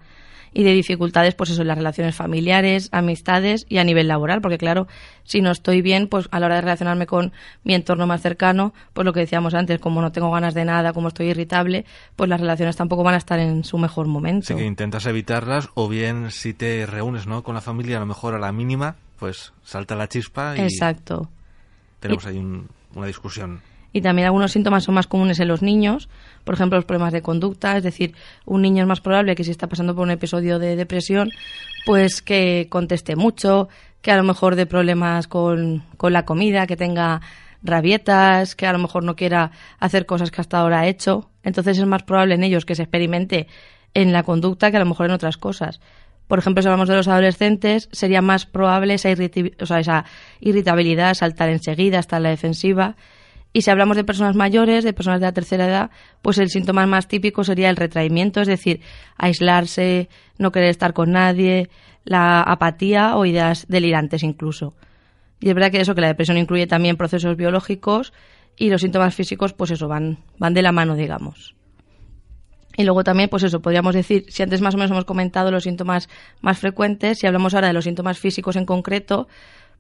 y 0.54 0.64
de 0.64 0.74
dificultades, 0.74 1.36
pues 1.36 1.52
eso, 1.52 1.62
en 1.62 1.68
las 1.68 1.78
relaciones 1.78 2.16
familiares, 2.16 2.90
amistades 2.92 3.66
y 3.70 3.78
a 3.78 3.84
nivel 3.84 4.08
laboral, 4.08 4.42
porque 4.42 4.58
claro, 4.58 4.88
si 5.24 5.42
no 5.42 5.52
estoy 5.52 5.82
bien, 5.82 6.08
pues 6.08 6.28
a 6.32 6.40
la 6.40 6.48
hora 6.48 6.56
de 6.56 6.62
relacionarme 6.62 7.06
con 7.06 7.32
mi 7.64 7.76
entorno 7.76 8.08
más 8.08 8.22
cercano, 8.22 8.74
pues 8.94 9.06
lo 9.06 9.14
que 9.14 9.22
decíamos 9.22 9.54
antes, 9.54 9.80
como 9.80 10.02
no 10.02 10.12
tengo 10.12 10.32
ganas 10.32 10.54
de 10.54 10.66
nada, 10.66 10.94
como 10.94 11.10
estoy 11.10 11.28
irritable, 11.28 11.86
pues 12.16 12.30
las 12.30 12.40
relaciones 12.40 12.76
tampoco 12.76 13.04
van 13.04 13.16
a 13.16 13.18
estar 13.18 13.40
en 13.40 13.64
su 13.64 13.78
mejor 13.78 14.08
momento. 14.08 14.46
Así 14.46 14.56
que 14.56 14.66
intentas 14.66 15.06
evitarlas 15.06 15.70
o 15.76 15.88
bien 15.88 16.32
si 16.32 16.54
te 16.54 16.86
reúnes, 16.86 17.28
¿no? 17.28 17.44
Con 17.44 17.56
la 17.56 17.62
familia, 17.62 17.98
a 17.98 18.00
lo 18.00 18.06
mejor 18.06 18.34
a 18.34 18.40
la 18.40 18.52
mínima, 18.52 18.96
pues 19.20 19.54
salta 19.64 19.96
la 19.96 20.08
chispa 20.08 20.56
y 20.58 20.62
Exacto. 20.62 21.30
tenemos 22.00 22.26
ahí 22.26 22.38
un- 22.38 22.68
una 22.96 23.08
discusión. 23.08 23.62
Y 23.92 24.02
también 24.02 24.28
algunos 24.28 24.52
síntomas 24.52 24.84
son 24.84 24.94
más 24.96 25.08
comunes 25.08 25.40
en 25.40 25.48
los 25.48 25.62
niños, 25.64 26.10
por 26.44 26.54
ejemplo, 26.54 26.78
los 26.78 26.86
problemas 26.86 27.12
de 27.12 27.22
conducta, 27.24 27.76
es 27.76 27.84
decir, 27.84 28.14
un 28.46 28.62
niño 28.62 28.84
es 28.84 28.88
más 28.88 29.02
probable 29.02 29.36
que 29.36 29.44
si 29.44 29.50
está 29.52 29.68
pasando 29.68 29.96
por 29.96 30.04
un 30.04 30.12
episodio 30.12 30.60
de 30.60 30.76
depresión, 30.76 31.32
pues 31.88 32.22
que 32.22 32.68
conteste 32.70 33.16
mucho, 33.16 33.68
que 34.02 34.12
a 34.12 34.18
lo 34.18 34.24
mejor 34.24 34.56
de 34.56 34.68
problemas 34.68 35.28
con, 35.28 35.84
con 35.98 36.14
la 36.14 36.24
comida, 36.24 36.68
que 36.68 36.78
tenga 36.78 37.22
rabietas, 37.64 38.56
que 38.56 38.68
a 38.68 38.74
lo 38.74 38.80
mejor 38.80 39.04
no 39.04 39.16
quiera 39.16 39.52
hacer 39.80 40.06
cosas 40.06 40.32
que 40.32 40.42
hasta 40.42 40.60
ahora 40.60 40.82
ha 40.82 40.88
hecho. 40.88 41.30
Entonces 41.44 41.78
es 41.78 41.86
más 41.86 42.04
probable 42.04 42.36
en 42.36 42.44
ellos 42.44 42.66
que 42.66 42.76
se 42.76 42.84
experimente 42.84 43.48
en 43.94 44.14
la 44.14 44.24
conducta 44.24 44.70
que 44.72 44.78
a 44.78 44.82
lo 44.82 44.86
mejor 44.86 45.08
en 45.08 45.14
otras 45.14 45.38
cosas. 45.38 45.82
Por 46.30 46.38
ejemplo, 46.38 46.62
si 46.62 46.68
hablamos 46.68 46.88
de 46.88 46.96
los 46.96 47.08
adolescentes, 47.08 47.90
sería 47.92 48.22
más 48.22 48.46
probable 48.46 48.94
esa, 48.94 49.10
irritabilidad, 50.40 51.16
saltar 51.16 51.50
enseguida, 51.50 51.98
estar 51.98 52.20
en 52.20 52.24
la 52.24 52.30
defensiva. 52.30 52.96
Y 53.52 53.64
si 53.64 53.72
hablamos 53.72 53.98
de 53.98 54.04
personas 54.04 54.36
mayores, 54.36 54.84
de 54.84 54.94
personas 54.94 55.22
de 55.22 55.26
la 55.26 55.32
tercera 55.32 55.66
edad, 55.66 55.90
pues 56.22 56.38
el 56.38 56.52
síntoma 56.52 56.86
más 56.86 57.08
típico 57.08 57.44
sería 57.44 57.72
el 57.72 57.78
retraimiento, 57.78 58.42
es 58.42 58.48
decir, 58.48 58.82
aislarse, 59.18 60.08
no 60.38 60.52
querer 60.52 60.70
estar 60.70 60.94
con 60.94 61.14
nadie, 61.14 61.68
la 62.04 62.44
apatía 62.44 63.16
o 63.16 63.26
ideas 63.26 63.66
delirantes 63.68 64.22
incluso. 64.22 64.76
Y 65.40 65.50
es 65.50 65.56
verdad 65.56 65.72
que 65.72 65.82
eso, 65.82 65.96
que 65.96 66.02
la 66.02 66.10
depresión 66.10 66.38
incluye 66.38 66.68
también 66.68 66.96
procesos 66.96 67.38
biológicos 67.38 68.14
y 68.56 68.70
los 68.70 68.82
síntomas 68.82 69.16
físicos, 69.16 69.54
pues 69.54 69.72
eso, 69.72 69.88
van, 69.88 70.20
van 70.38 70.54
de 70.54 70.62
la 70.62 70.72
mano, 70.72 70.96
digamos. 70.96 71.56
Y 72.80 72.86
luego 72.86 73.04
también, 73.04 73.28
pues 73.28 73.44
eso, 73.44 73.60
podríamos 73.60 73.94
decir, 73.94 74.24
si 74.30 74.42
antes 74.42 74.62
más 74.62 74.74
o 74.74 74.78
menos 74.78 74.90
hemos 74.90 75.04
comentado 75.04 75.52
los 75.52 75.64
síntomas 75.64 76.08
más 76.40 76.60
frecuentes, 76.60 77.18
si 77.20 77.28
hablamos 77.28 77.54
ahora 77.54 77.68
de 77.68 77.74
los 77.74 77.84
síntomas 77.84 78.18
físicos 78.18 78.56
en 78.56 78.66
concreto, 78.66 79.28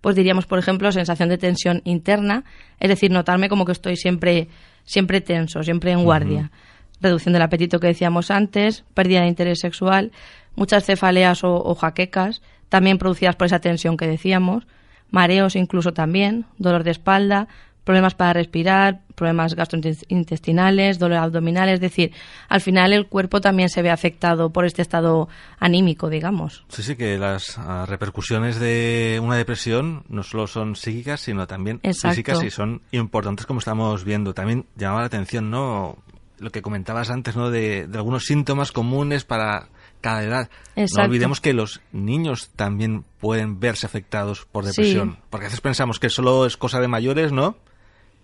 pues 0.01 0.17
diríamos, 0.17 0.45
por 0.47 0.59
ejemplo, 0.59 0.91
sensación 0.91 1.29
de 1.29 1.37
tensión 1.37 1.81
interna, 1.85 2.43
es 2.77 2.89
decir, 2.89 3.09
notarme 3.09 3.47
como 3.47 3.63
que 3.63 3.71
estoy 3.71 3.95
siempre, 3.95 4.49
siempre 4.83 5.21
tenso, 5.21 5.63
siempre 5.63 5.93
en 5.93 6.03
guardia. 6.03 6.51
reducción 6.99 7.31
del 7.31 7.41
apetito 7.41 7.79
que 7.79 7.87
decíamos 7.87 8.31
antes, 8.31 8.83
pérdida 8.93 9.21
de 9.21 9.27
interés 9.27 9.59
sexual, 9.59 10.11
muchas 10.57 10.83
cefaleas 10.83 11.45
o, 11.45 11.55
o 11.55 11.75
jaquecas, 11.75 12.41
también 12.67 12.97
producidas 12.97 13.37
por 13.37 13.47
esa 13.47 13.59
tensión 13.59 13.95
que 13.95 14.07
decíamos, 14.07 14.67
mareos 15.09 15.55
incluso 15.55 15.93
también, 15.93 16.47
dolor 16.57 16.83
de 16.83 16.91
espalda, 16.91 17.47
problemas 17.89 18.13
para 18.13 18.33
respirar, 18.33 18.99
problemas 19.15 19.55
gastrointestinales, 19.55 20.99
dolor 20.99 21.17
abdominal, 21.17 21.69
es 21.69 21.79
decir, 21.79 22.11
al 22.47 22.61
final 22.61 22.93
el 22.93 23.07
cuerpo 23.07 23.41
también 23.41 23.67
se 23.67 23.81
ve 23.81 23.89
afectado 23.89 24.51
por 24.51 24.65
este 24.65 24.83
estado 24.83 25.27
anímico, 25.59 26.07
digamos. 26.07 26.65
Sí, 26.67 26.83
sí, 26.83 26.95
que 26.95 27.17
las 27.17 27.57
ah, 27.57 27.87
repercusiones 27.87 28.59
de 28.59 29.19
una 29.23 29.37
depresión 29.37 30.03
no 30.07 30.21
solo 30.21 30.45
son 30.45 30.75
psíquicas, 30.75 31.21
sino 31.21 31.47
también 31.47 31.79
Exacto. 31.81 32.09
físicas 32.09 32.43
y 32.43 32.51
son 32.51 32.83
importantes 32.91 33.47
como 33.47 33.57
estamos 33.57 34.03
viendo. 34.03 34.35
También 34.35 34.67
llamaba 34.75 34.99
la 34.99 35.07
atención, 35.07 35.49
¿no? 35.49 35.97
Lo 36.37 36.51
que 36.51 36.61
comentabas 36.61 37.09
antes, 37.09 37.35
¿no? 37.35 37.49
De, 37.49 37.87
de 37.87 37.97
algunos 37.97 38.25
síntomas 38.25 38.71
comunes 38.71 39.23
para 39.23 39.69
cada 39.99 40.23
edad. 40.23 40.49
No 40.75 41.03
olvidemos 41.03 41.41
que 41.41 41.53
los 41.53 41.81
niños 41.91 42.51
también 42.55 43.03
pueden 43.19 43.59
verse 43.59 43.87
afectados 43.87 44.45
por 44.45 44.63
Sí. 44.65 44.69
depresión. 44.69 45.17
Porque 45.31 45.47
a 45.47 45.49
veces 45.49 45.61
pensamos 45.61 45.99
que 45.99 46.11
solo 46.11 46.45
es 46.45 46.55
cosa 46.55 46.79
de 46.79 46.87
mayores, 46.87 47.31
¿no? 47.31 47.57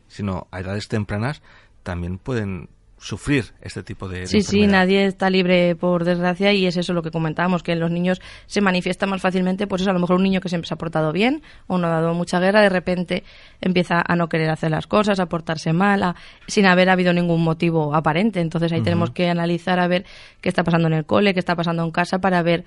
Sino 0.08 0.48
a 0.52 0.60
edades 0.60 0.88
tempranas 0.88 1.42
también 1.84 2.18
pueden 2.18 2.70
sufrir 2.98 3.54
este 3.62 3.84
tipo 3.84 4.08
de, 4.08 4.22
de 4.22 4.28
Sí, 4.28 4.42
sí, 4.42 4.66
nadie 4.66 5.06
está 5.06 5.30
libre 5.30 5.76
por 5.76 6.06
desgracia 6.06 6.54
y 6.54 6.66
es 6.66 6.78
eso 6.78 6.94
lo 6.94 7.04
que 7.04 7.12
comentábamos, 7.12 7.62
que 7.62 7.74
en 7.74 7.80
los 7.80 7.92
niños 7.92 8.20
se 8.48 8.62
manifiesta 8.62 9.06
más 9.06 9.22
fácilmente, 9.22 9.68
pues 9.68 9.82
eso, 9.82 9.92
a 9.92 9.94
lo 9.94 10.00
mejor 10.00 10.16
un 10.16 10.24
niño 10.24 10.40
que 10.42 10.50
siempre 10.50 10.68
se 10.68 10.74
ha 10.74 10.78
portado 10.78 11.12
bien 11.12 11.44
o 11.68 11.78
no 11.78 11.86
ha 11.88 11.90
dado 11.92 12.14
mucha 12.16 12.40
guerra, 12.40 12.62
de 12.62 12.70
repente 12.70 13.24
empieza 13.62 14.02
a 14.08 14.16
no 14.16 14.28
querer 14.30 14.50
hacer 14.50 14.72
las 14.72 14.88
cosas, 14.88 15.20
a 15.20 15.28
portarse 15.28 15.74
mal, 15.74 16.02
a- 16.02 16.16
sin 16.48 16.66
haber 16.66 16.90
habido 16.90 17.14
ningún 17.14 17.44
motivo 17.44 17.94
aparente. 17.94 18.40
Entonces 18.40 18.72
ahí 18.72 18.80
tenemos 18.82 19.12
que 19.12 19.30
analizar 19.30 19.80
a 19.80 19.88
ver 19.88 20.06
qué 20.42 20.50
está 20.50 20.64
pasando 20.64 20.88
en 20.88 20.94
el 20.94 21.06
cole, 21.06 21.34
qué 21.34 21.40
está 21.40 21.56
pasando 21.56 21.84
en 21.84 21.92
casa 21.92 22.20
para 22.20 22.42
ver 22.42 22.64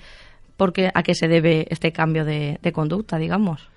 por 0.56 0.72
qué, 0.72 0.90
a 0.94 1.02
qué 1.02 1.14
se 1.14 1.26
debe 1.26 1.66
este 1.70 1.90
cambio 1.92 2.24
de, 2.24 2.58
de 2.62 2.72
conducta, 2.72 3.16
digamos. 3.18 3.68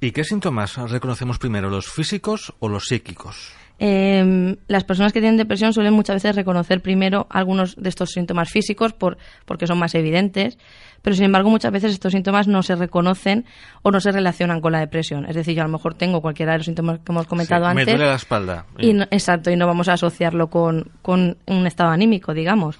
¿Y 0.00 0.10
qué 0.12 0.24
síntomas 0.24 0.76
reconocemos 0.90 1.38
primero, 1.38 1.70
los 1.70 1.86
físicos 1.90 2.52
o 2.58 2.68
los 2.68 2.84
psíquicos? 2.86 3.52
Eh, 3.78 4.56
las 4.68 4.84
personas 4.84 5.12
que 5.12 5.20
tienen 5.20 5.36
depresión 5.36 5.74
suelen 5.74 5.92
muchas 5.92 6.16
veces 6.16 6.34
reconocer 6.34 6.80
primero 6.80 7.26
algunos 7.28 7.76
de 7.76 7.88
estos 7.90 8.10
síntomas 8.10 8.50
físicos 8.50 8.94
por, 8.94 9.18
porque 9.44 9.66
son 9.66 9.78
más 9.78 9.94
evidentes, 9.94 10.56
pero 11.02 11.14
sin 11.14 11.26
embargo 11.26 11.50
muchas 11.50 11.72
veces 11.72 11.92
estos 11.92 12.12
síntomas 12.12 12.48
no 12.48 12.62
se 12.62 12.74
reconocen 12.74 13.44
o 13.82 13.90
no 13.90 14.00
se 14.00 14.12
relacionan 14.12 14.62
con 14.62 14.72
la 14.72 14.80
depresión. 14.80 15.26
Es 15.26 15.34
decir, 15.36 15.54
yo 15.54 15.62
a 15.62 15.66
lo 15.66 15.72
mejor 15.72 15.92
tengo 15.94 16.22
cualquiera 16.22 16.52
de 16.52 16.58
los 16.58 16.64
síntomas 16.66 17.00
que 17.00 17.12
hemos 17.12 17.26
comentado 17.26 17.64
Sí, 17.66 17.70
antes. 17.70 17.86
Me 17.86 17.92
duele 17.92 18.06
la 18.06 18.16
espalda. 18.16 18.64
Y 18.78 18.94
no- 18.94 19.06
exacto, 19.10 19.50
y 19.50 19.56
no 19.56 19.66
vamos 19.66 19.88
a 19.88 19.92
asociarlo 19.94 20.48
con, 20.48 20.90
con 21.02 21.36
un 21.46 21.66
estado 21.66 21.90
anímico, 21.90 22.32
digamos. 22.32 22.78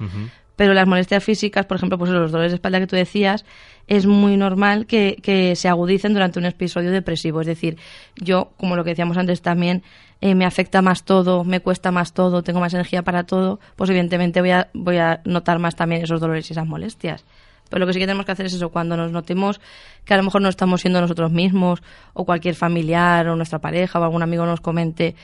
Pero 0.57 0.73
las 0.73 0.87
molestias 0.87 1.23
físicas, 1.23 1.67
por 1.67 1.77
ejemplo, 1.77 1.99
pues 1.99 2.11
los 2.11 2.33
dolores 2.33 2.53
de 2.53 2.57
espalda 2.57 2.81
que 2.81 2.87
tú 2.87 2.97
decías, 2.97 3.45
es 3.87 4.07
muy 4.07 4.37
normal 4.37 4.87
que, 4.87 5.53
se 5.55 5.69
agudicen 5.69 6.15
durante 6.15 6.39
un 6.39 6.47
episodio 6.47 6.91
depresivo. 6.91 7.41
Es 7.43 7.47
decir, 7.47 7.77
yo, 8.17 8.53
como 8.57 8.75
lo 8.75 8.83
que 8.83 8.91
decíamos 8.91 9.17
antes 9.19 9.43
también, 9.43 9.83
eh, 10.21 10.35
me 10.35 10.47
afecta 10.47 10.81
más 10.81 11.05
todo, 11.05 11.45
me 11.45 11.61
cuesta 11.61 11.93
más 11.93 12.15
todo, 12.15 12.43
tengo 12.43 12.59
más 12.59 12.73
energía 12.73 13.03
para 13.03 13.25
todo, 13.25 13.61
pues 13.77 13.91
evidentemente 13.91 14.41
voy 14.41 14.51
a, 14.51 14.71
voy 14.73 14.97
a 14.97 15.21
notar 15.25 15.59
más 15.59 15.77
también 15.77 16.03
esos 16.03 16.21
dolores 16.21 16.49
y 16.49 16.55
esas 16.55 16.67
molestias. 16.67 17.25
Pero 17.69 17.81
lo 17.81 17.87
que 17.87 17.93
sí 17.93 17.99
que 17.99 18.07
tenemos 18.07 18.25
que 18.25 18.33
hacer 18.33 18.47
es 18.47 18.55
eso, 18.55 18.71
cuando 18.71 18.97
nos 18.97 19.13
notemos 19.13 19.61
que 20.05 20.15
a 20.15 20.17
lo 20.17 20.23
mejor 20.23 20.41
no 20.41 20.49
estamos 20.49 20.81
siendo 20.81 21.01
nosotros 21.01 21.33
mismos, 21.33 21.83
o 22.15 22.25
cualquier 22.25 22.55
familiar, 22.55 23.29
o 23.29 23.37
nuestra 23.37 23.59
pareja, 23.59 23.99
o 23.99 24.05
algún 24.05 24.23
amigo 24.23 24.47
nos 24.47 24.61
comente, 24.61 25.17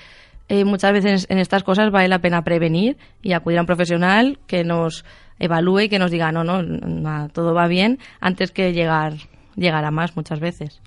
eh, 0.49 0.65
muchas 0.65 0.93
veces 0.93 1.27
en 1.31 1.39
estas 1.39 1.63
cosas 1.63 1.91
vale 1.91 2.09
la 2.09 2.19
pena 2.19 2.43
prevenir 2.43 2.97
y 3.23 3.33
acudir 3.33 3.59
a 3.59 3.63
un 3.63 3.67
profesional 3.67 4.39
que 4.47 4.65
nos 4.65 5.05
evalúe 5.39 5.81
y 5.81 5.89
que 5.89 5.99
nos 5.99 6.11
diga, 6.11 6.33
no, 6.33 6.45
no, 6.45 7.29
todo 7.31 7.55
va 7.55 7.67
bien, 7.67 7.99
antes 8.21 8.51
que 8.51 8.73
llegar, 8.73 9.15
llegar 9.57 9.85
a 9.85 9.91
más 9.91 10.17
muchas 10.17 10.41
veces. 10.41 10.81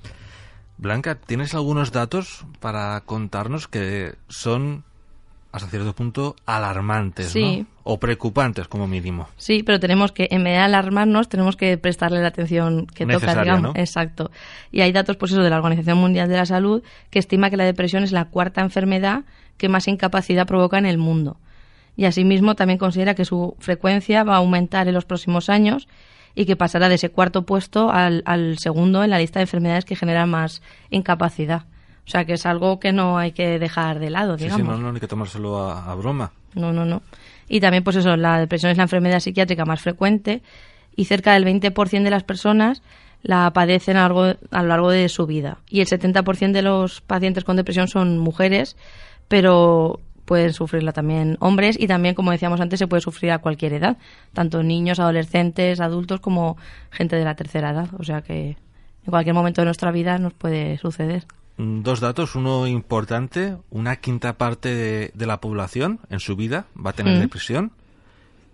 Blanca, 0.78 1.16
¿tienes 1.16 1.54
algunos 1.54 1.92
datos 1.92 2.46
para 2.60 3.02
contarnos 3.02 3.68
que 3.68 4.16
son 4.28 4.84
hasta 5.56 5.70
cierto 5.70 5.96
punto 5.96 6.36
alarmantes, 6.46 7.30
Sí. 7.30 7.60
¿no? 7.62 7.66
O 7.84 7.98
preocupantes 7.98 8.68
como 8.68 8.88
mínimo. 8.88 9.30
Sí, 9.38 9.64
pero 9.64 9.80
tenemos 9.80 10.12
que, 10.12 10.28
en 10.32 10.44
vez 10.44 10.54
de 10.54 10.60
alarmarnos, 10.60 11.30
tenemos 11.30 11.56
que 11.56 11.78
prestarle 11.78 12.20
la 12.22 12.28
atención 12.28 12.88
que 12.88 13.06
toca, 13.06 13.42
digamos. 13.42 13.74
¿no? 13.74 13.80
Exacto. 13.80 14.32
Y 14.72 14.82
hay 14.82 14.92
datos, 14.92 15.16
pues 15.16 15.32
eso, 15.32 15.42
de 15.42 15.50
la 15.50 15.58
Organización 15.58 15.98
Mundial 16.00 16.28
de 16.28 16.36
la 16.36 16.46
Salud, 16.46 16.84
que 17.10 17.20
estima 17.20 17.50
que 17.50 17.58
la 17.58 17.64
depresión 17.64 18.04
es 18.04 18.12
la 18.12 18.26
cuarta 18.26 18.60
enfermedad 18.62 19.24
que 19.58 19.70
más 19.70 19.88
incapacidad 19.88 20.46
provoca 20.46 20.78
en 20.78 20.88
el 20.88 20.98
mundo. 20.98 21.38
Y 21.96 22.06
asimismo 22.06 22.56
también 22.56 22.78
considera 22.78 23.16
que 23.16 23.26
su 23.26 23.56
frecuencia 23.60 24.24
va 24.24 24.36
a 24.36 24.38
aumentar 24.38 24.88
en 24.88 24.94
los 24.94 25.06
próximos 25.06 25.50
años 25.50 25.88
y 26.36 26.46
que 26.46 26.56
pasará 26.56 26.90
de 26.90 26.96
ese 26.96 27.10
cuarto 27.10 27.46
puesto 27.46 27.90
al, 27.90 28.22
al 28.26 28.58
segundo 28.58 29.04
en 29.04 29.10
la 29.10 29.20
lista 29.20 29.40
de 29.40 29.44
enfermedades 29.44 29.86
que 29.86 29.96
generan 29.96 30.30
más 30.30 30.62
incapacidad. 30.90 31.64
O 32.06 32.10
sea 32.10 32.26
que 32.26 32.34
es 32.34 32.46
algo 32.46 32.80
que 32.80 32.92
no 32.92 33.18
hay 33.18 33.32
que 33.32 33.58
dejar 33.58 34.00
de 34.00 34.10
lado, 34.10 34.38
digamos. 34.38 34.62
sí, 34.62 34.72
no, 34.72 34.78
no, 34.78 34.92
ni 34.92 35.00
que 35.00 35.08
tomárselo 35.08 35.58
a, 35.58 35.92
a 35.92 35.96
broma. 35.96 36.32
No, 36.54 36.72
no, 36.72 36.86
no. 36.86 37.02
Y 37.48 37.60
también, 37.60 37.84
pues 37.84 37.96
eso, 37.96 38.16
la 38.16 38.40
depresión 38.40 38.72
es 38.72 38.78
la 38.78 38.84
enfermedad 38.84 39.20
psiquiátrica 39.20 39.66
más 39.66 39.82
frecuente 39.82 40.42
y 40.96 41.06
cerca 41.06 41.34
del 41.34 41.46
20% 41.46 42.04
de 42.04 42.10
las 42.10 42.24
personas 42.24 42.84
la 43.22 43.52
padecen 43.54 43.98
a 43.98 44.08
lo 44.08 44.24
largo, 44.24 44.40
a 44.52 44.62
lo 44.62 44.68
largo 44.68 44.90
de 44.92 45.10
su 45.10 45.26
vida. 45.26 45.58
Y 45.68 45.82
el 45.82 45.88
70% 45.88 46.52
de 46.52 46.62
los 46.62 47.02
pacientes 47.02 47.44
con 47.44 47.56
depresión 47.56 47.88
son 47.88 48.20
mujeres, 48.20 48.78
pero 49.28 50.00
pueden 50.26 50.54
sufrirla 50.54 50.92
también 50.92 51.38
hombres 51.40 51.78
y 51.80 51.88
también, 51.88 52.16
como 52.16 52.32
decíamos 52.32 52.60
antes, 52.60 52.80
se 52.80 52.88
puede 52.88 53.02
sufrir 53.02 53.32
a 53.32 53.40
cualquier 53.40 53.74
edad, 53.74 53.98
tanto 54.34 54.64
niños, 54.64 55.00
adolescentes, 55.00 55.80
adultos 55.80 56.20
como 56.20 56.58
gente 56.92 57.16
de 57.16 57.24
la 57.24 57.36
tercera 57.36 57.72
edad. 57.72 57.90
O 57.98 58.04
sea 58.04 58.22
que 58.22 58.50
en 58.50 59.12
cualquier 59.12 59.36
momento 59.36 59.62
de 59.62 59.66
nuestra 59.66 59.92
vida 59.92 60.18
nos 60.18 60.34
puede 60.34 60.78
suceder. 60.80 61.26
Mm, 61.58 61.84
Dos 61.84 62.00
datos, 62.00 62.36
uno 62.36 62.68
importante, 62.68 63.56
una 63.70 63.96
quinta 63.98 64.34
parte 64.34 64.74
de, 64.74 65.12
de 65.14 65.26
la 65.26 65.40
población 65.40 66.00
en 66.10 66.20
su 66.20 66.36
vida 66.36 66.66
va 66.76 66.90
a 66.90 66.94
tener 66.94 67.18
Mm. 67.18 67.22
depresión 67.22 67.72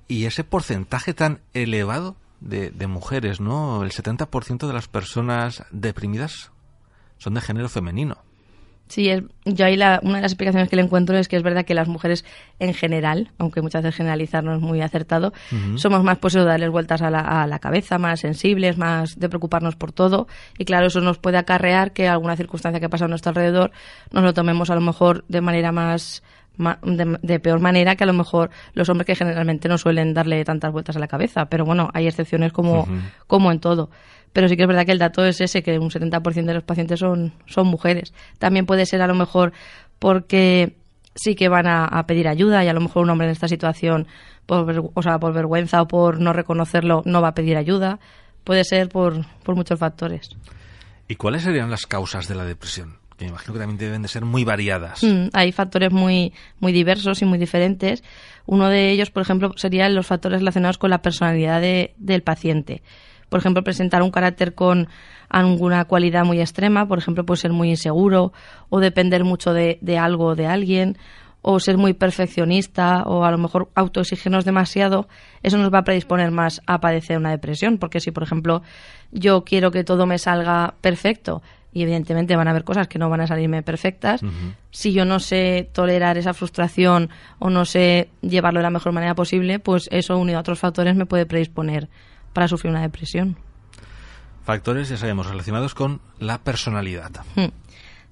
y 0.08 0.26
ese 0.26 0.44
porcentaje 0.44 1.14
tan 1.14 1.40
elevado 1.54 2.16
de, 2.42 2.70
de 2.70 2.88
mujeres, 2.88 3.40
¿no? 3.40 3.82
El 3.84 3.92
70% 3.92 4.68
de 4.68 4.74
las 4.74 4.88
personas 4.88 5.64
deprimidas 5.72 6.52
son 7.18 7.36
de 7.36 7.42
género 7.42 7.70
femenino. 7.70 8.18
Sí, 8.92 9.10
es, 9.10 9.24
yo 9.46 9.66
ahí 9.66 9.78
la, 9.78 10.02
una 10.04 10.18
de 10.18 10.24
las 10.24 10.34
explicaciones 10.34 10.68
que 10.68 10.76
le 10.76 10.82
encuentro 10.82 11.18
es 11.18 11.30
que 11.30 11.38
es 11.38 11.44
verdad 11.44 11.64
que 11.64 11.74
las 11.74 11.88
mujeres 11.88 12.26
en 12.60 12.74
general, 12.74 13.32
aunque 13.38 13.62
muchas 13.62 13.84
veces 13.84 13.96
generalizar 13.96 14.44
no 14.44 14.54
es 14.54 14.60
muy 14.60 14.82
acertado, 14.82 15.32
somos 15.78 16.04
más 16.04 16.18
pues 16.18 16.36
eso, 16.36 16.44
darles 16.44 16.70
vueltas 16.72 17.02
a 17.02 17.10
la, 17.10 17.20
a 17.22 17.48
la 17.48 17.60
cabeza, 17.60 17.98
más 17.98 18.20
sensibles, 18.20 18.78
más 18.78 19.18
de 19.18 19.30
preocuparnos 19.30 19.78
por 19.78 19.94
todo. 19.94 20.28
Y 20.58 20.66
claro, 20.66 20.88
eso 20.88 21.00
nos 21.00 21.20
puede 21.20 21.38
acarrear 21.38 21.94
que 21.94 22.10
alguna 22.10 22.36
circunstancia 22.36 22.82
que 22.82 22.90
pasa 22.90 23.06
a 23.06 23.08
nuestro 23.08 23.30
alrededor 23.30 23.72
nos 24.12 24.26
lo 24.26 24.34
tomemos 24.34 24.70
a 24.70 24.76
lo 24.76 24.82
mejor 24.82 25.24
de 25.30 25.40
manera 25.40 25.72
más 25.72 26.22
de, 26.58 27.18
de 27.22 27.40
peor 27.40 27.60
manera 27.60 27.96
que 27.96 28.04
a 28.04 28.08
lo 28.08 28.14
mejor 28.14 28.50
los 28.74 28.90
hombres 28.90 29.06
que 29.06 29.16
generalmente 29.16 29.68
no 29.68 29.78
suelen 29.78 30.14
darle 30.14 30.44
tantas 30.44 30.72
vueltas 30.72 30.96
a 30.96 31.00
la 31.00 31.08
cabeza. 31.08 31.46
Pero 31.46 31.66
bueno, 31.66 31.90
hay 31.94 32.08
excepciones 32.08 32.52
como, 32.54 32.88
como 33.28 33.52
en 33.52 33.60
todo. 33.60 33.90
Pero 34.34 34.48
sí 34.48 34.56
que 34.56 34.64
es 34.64 34.68
verdad 34.68 34.86
que 34.86 34.92
el 34.92 35.00
dato 35.00 35.26
es 35.26 35.42
ese, 35.42 35.62
que 35.64 35.78
un 35.78 35.90
70% 35.90 36.46
de 36.46 36.54
los 36.54 36.64
pacientes 36.64 37.00
son, 37.00 37.34
son 37.48 37.68
mujeres. 37.68 38.14
También 38.40 38.66
puede 38.66 38.86
ser 38.86 39.02
a 39.02 39.08
lo 39.08 39.16
mejor 39.16 39.52
porque 40.00 40.78
sí 41.16 41.36
que 41.36 41.50
van 41.50 41.68
a, 41.68 41.86
a 41.86 42.06
pedir 42.08 42.28
ayuda 42.28 42.64
y 42.64 42.68
a 42.68 42.74
lo 42.74 42.82
mejor 42.82 43.04
un 43.04 43.10
hombre 43.10 43.28
en 43.28 43.32
esta 43.34 43.48
situación, 43.48 44.08
por, 44.46 44.92
o 44.94 45.02
sea, 45.02 45.20
por 45.20 45.34
vergüenza 45.34 45.82
o 45.82 45.88
por 45.88 46.22
no 46.22 46.32
reconocerlo, 46.32 47.02
no 47.06 47.22
va 47.22 47.30
a 47.30 47.34
pedir 47.34 47.58
ayuda. 47.58 48.00
Puede 48.44 48.64
ser 48.64 48.90
por, 48.90 49.26
por 49.44 49.56
muchos 49.56 49.78
factores. 49.78 50.30
¿Y 51.08 51.16
cuáles 51.16 51.44
serían 51.44 51.70
las 51.70 51.86
causas 51.86 52.28
de 52.28 52.36
la 52.36 52.46
depresión? 52.46 53.01
Me 53.22 53.28
imagino 53.30 53.54
que 53.54 53.60
también 53.60 53.78
deben 53.78 54.02
de 54.02 54.08
ser 54.08 54.26
muy 54.26 54.44
variadas. 54.44 55.04
Mm, 55.04 55.30
hay 55.34 55.52
factores 55.52 55.92
muy, 55.92 56.34
muy 56.60 56.72
diversos 56.72 57.22
y 57.22 57.26
muy 57.26 57.38
diferentes. 57.38 58.04
Uno 58.46 58.68
de 58.70 58.92
ellos, 58.92 59.12
por 59.12 59.22
ejemplo, 59.22 59.52
serían 59.56 59.94
los 59.96 60.08
factores 60.08 60.40
relacionados 60.40 60.78
con 60.78 60.90
la 60.90 61.02
personalidad 61.02 61.62
de- 61.62 61.94
del 61.98 62.24
paciente. 62.24 62.82
Por 63.30 63.40
ejemplo, 63.40 63.64
presentar 63.64 64.02
un 64.02 64.12
carácter 64.12 64.56
con 64.56 64.88
alguna 65.30 65.86
cualidad 65.86 66.26
muy 66.26 66.42
extrema, 66.42 66.88
por 66.88 66.98
ejemplo, 66.98 67.26
puede 67.26 67.40
ser 67.40 67.52
muy 67.54 67.70
inseguro 67.70 68.34
o 68.70 68.80
depender 68.82 69.24
mucho 69.24 69.54
de, 69.54 69.78
de 69.82 69.98
algo 69.98 70.26
o 70.26 70.36
de 70.36 70.48
alguien 70.48 70.98
o 71.44 71.60
ser 71.60 71.78
muy 71.78 71.94
perfeccionista 71.94 73.04
o 73.04 73.24
a 73.24 73.32
lo 73.32 73.38
mejor 73.38 73.70
autoexigirnos 73.74 74.46
demasiado, 74.46 75.08
eso 75.42 75.58
nos 75.58 75.74
va 75.74 75.80
a 75.80 75.84
predisponer 75.84 76.30
más 76.32 76.62
a 76.68 76.80
padecer 76.80 77.18
una 77.18 77.32
depresión, 77.32 77.78
porque 77.80 78.00
si 78.00 78.12
por 78.12 78.22
ejemplo 78.24 78.62
yo 79.12 79.44
quiero 79.44 79.72
que 79.72 79.84
todo 79.84 80.06
me 80.06 80.20
salga 80.20 80.76
perfecto 80.82 81.42
y 81.74 81.84
evidentemente 81.84 82.36
van 82.36 82.48
a 82.48 82.52
haber 82.52 82.64
cosas 82.64 82.88
que 82.88 83.00
no 83.00 83.10
van 83.10 83.22
a 83.22 83.28
salirme 83.28 83.64
perfectas, 83.64 84.22
si 84.72 84.94
yo 84.94 85.06
no 85.06 85.20
sé 85.20 85.70
tolerar 85.72 86.18
esa 86.18 86.34
frustración 86.34 87.10
o 87.40 87.50
no 87.50 87.66
sé 87.66 88.10
llevarlo 88.22 88.60
de 88.60 88.64
la 88.64 88.70
mejor 88.70 88.92
manera 88.92 89.16
posible, 89.16 89.60
pues 89.60 89.88
eso 89.92 90.18
unido 90.18 90.38
a 90.38 90.42
otros 90.42 90.60
factores 90.60 90.96
me 90.96 91.06
puede 91.06 91.26
predisponer 91.26 91.88
para 92.34 92.48
sufrir 92.48 92.72
una 92.72 92.82
depresión. 92.82 93.38
Factores, 94.44 94.90
ya 94.90 94.98
sabemos, 94.98 95.28
relacionados 95.28 95.76
con 95.76 96.02
la 96.20 96.40
personalidad. 96.40 97.12
Hmm. 97.36 97.52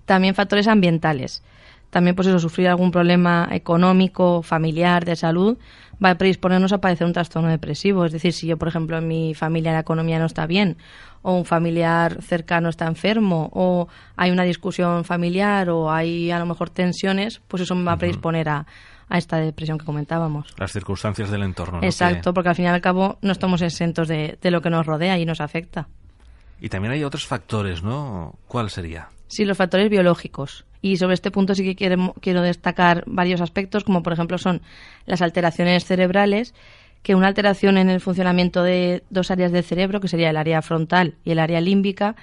También 0.06 0.36
factores 0.36 0.68
ambientales. 0.68 1.44
también 1.90 2.16
pues 2.16 2.28
eso, 2.28 2.40
sufrir 2.40 2.68
algún 2.68 2.92
problema 2.92 3.50
económico, 3.52 4.44
familiar, 4.44 5.06
de 5.06 5.16
salud, 5.16 5.58
va 6.04 6.12
a 6.12 6.18
predisponernos 6.18 6.74
a 6.74 6.80
padecer 6.80 7.06
un 7.06 7.14
trastorno 7.14 7.50
depresivo. 7.50 8.06
Es 8.06 8.12
decir, 8.12 8.34
si 8.34 8.48
yo, 8.48 8.58
por 8.58 8.68
ejemplo, 8.68 8.98
en 8.98 9.08
mi 9.08 9.34
familia 9.34 9.74
la 9.74 9.80
economía 9.80 10.20
no 10.20 10.26
está 10.26 10.46
bien, 10.46 10.78
o 11.22 11.34
un 11.34 11.46
familiar 11.46 12.22
cercano 12.22 12.70
está 12.70 12.88
enfermo, 12.88 13.50
o 13.54 13.88
hay 14.16 14.32
una 14.32 14.44
discusión 14.44 15.04
familiar, 15.04 15.70
o 15.70 15.92
hay 15.92 16.32
a 16.32 16.40
lo 16.40 16.46
mejor 16.46 16.70
tensiones, 16.70 17.42
pues 17.48 17.64
eso 17.64 17.76
me 17.76 17.84
va 17.84 17.94
a 17.94 17.98
predisponer 17.98 18.50
a, 18.50 18.66
a 19.10 19.18
esta 19.18 19.38
depresión 19.38 19.78
que 19.78 19.86
comentábamos. 19.86 20.54
Las 20.58 20.72
circunstancias 20.72 21.30
del 21.30 21.44
entorno. 21.44 21.80
Exacto, 21.82 22.34
porque 22.34 22.50
al 22.50 22.56
fin 22.56 22.66
y 22.66 22.70
al 22.70 22.82
cabo 22.82 23.18
no 23.22 23.32
estamos 23.32 23.62
exentos 23.62 24.08
de, 24.08 24.38
de 24.42 24.52
lo 24.52 24.62
que 24.62 24.70
nos 24.70 24.86
rodea 24.86 25.18
y 25.18 25.26
nos 25.26 25.42
afecta. 25.42 25.88
Y 26.62 26.70
también 26.70 26.94
hay 26.94 27.04
otros 27.04 27.26
factores, 27.26 27.84
¿no? 27.84 28.36
¿Cuál 28.48 28.70
sería? 28.70 29.10
Sí, 29.28 29.46
los 29.46 29.58
factores 29.58 29.90
biológicos. 29.90 30.66
Y 30.82 30.98
sobre 30.98 31.14
este 31.14 31.32
punto 31.32 31.56
sí 31.56 31.64
que 31.64 31.76
quiero, 31.76 32.14
quiero 32.22 32.42
destacar 32.42 33.04
varios 33.06 33.42
aspectos, 33.42 33.84
como 33.84 34.02
por 34.04 34.14
ejemplo 34.14 34.38
son 34.38 34.62
las 35.06 35.22
alteraciones 35.22 35.86
cerebrales, 35.86 36.54
que 37.04 37.16
una 37.16 37.28
alteración 37.28 37.78
en 37.78 37.90
el 37.90 38.02
funcionamiento 38.02 38.64
de 38.64 39.04
dos 39.10 39.32
áreas 39.32 39.52
del 39.52 39.64
cerebro, 39.64 40.00
que 40.00 40.08
sería 40.08 40.30
el 40.30 40.38
área 40.38 40.62
frontal 40.62 41.16
y 41.24 41.32
el 41.32 41.40
área 41.40 41.62
límbica, 41.62 42.16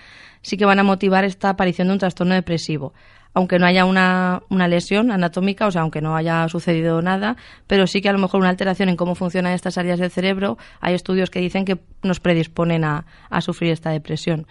sí 0.42 0.56
que 0.56 0.64
van 0.64 0.78
a 0.78 0.82
motivar 0.82 1.24
esta 1.24 1.50
aparición 1.50 1.88
de 1.88 1.94
un 1.94 1.98
trastorno 1.98 2.34
depresivo. 2.34 2.92
Aunque 3.32 3.58
no 3.58 3.66
haya 3.66 3.84
una, 3.84 4.42
una 4.48 4.66
lesión 4.66 5.10
anatómica, 5.10 5.66
o 5.66 5.70
sea, 5.70 5.82
aunque 5.82 6.00
no 6.00 6.16
haya 6.16 6.48
sucedido 6.48 7.02
nada, 7.02 7.36
pero 7.66 7.86
sí 7.86 8.00
que 8.00 8.08
a 8.08 8.12
lo 8.12 8.18
mejor 8.18 8.40
una 8.40 8.48
alteración 8.48 8.88
en 8.88 8.96
cómo 8.96 9.14
funcionan 9.14 9.52
estas 9.52 9.76
áreas 9.76 9.98
del 9.98 10.10
cerebro, 10.10 10.56
hay 10.80 10.94
estudios 10.94 11.28
que 11.28 11.40
dicen 11.40 11.66
que 11.66 11.78
nos 12.02 12.20
predisponen 12.20 12.84
a, 12.84 13.04
a 13.28 13.40
sufrir 13.42 13.72
esta 13.72 13.90
depresión. 13.90 14.46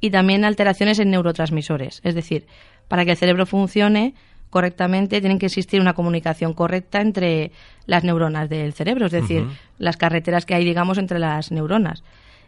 Y 0.00 0.10
también 0.10 0.44
alteraciones 0.44 0.98
en 0.98 1.10
neurotransmisores, 1.10 2.02
es 2.04 2.14
decir, 2.14 2.46
para 2.88 3.04
que 3.04 3.12
el 3.12 3.16
cerebro 3.16 3.46
funcione 3.46 4.14
correctamente 4.50 5.20
tiene 5.20 5.38
que 5.38 5.46
existir 5.46 5.80
una 5.80 5.92
comunicación 5.92 6.54
correcta 6.54 7.00
entre 7.00 7.52
las 7.86 8.04
neuronas 8.04 8.48
del 8.48 8.72
cerebro, 8.72 9.06
es 9.06 9.12
decir, 9.12 9.44
las 9.78 9.96
carreteras 9.96 10.46
que 10.46 10.54
hay, 10.54 10.64
digamos, 10.64 10.98
entre 10.98 11.18
las 11.18 11.50
neuronas. 11.50 12.02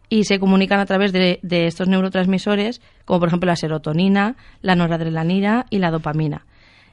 Y 0.08 0.24
se 0.24 0.38
comunican 0.38 0.80
a 0.80 0.86
través 0.86 1.12
de, 1.12 1.38
de 1.42 1.66
estos 1.66 1.86
neurotransmisores, 1.86 2.80
como 3.04 3.20
por 3.20 3.28
ejemplo 3.28 3.48
la 3.48 3.56
serotonina, 3.56 4.36
la 4.62 4.74
noradrenalina 4.74 5.66
y 5.68 5.78
la 5.78 5.90
dopamina. 5.90 6.46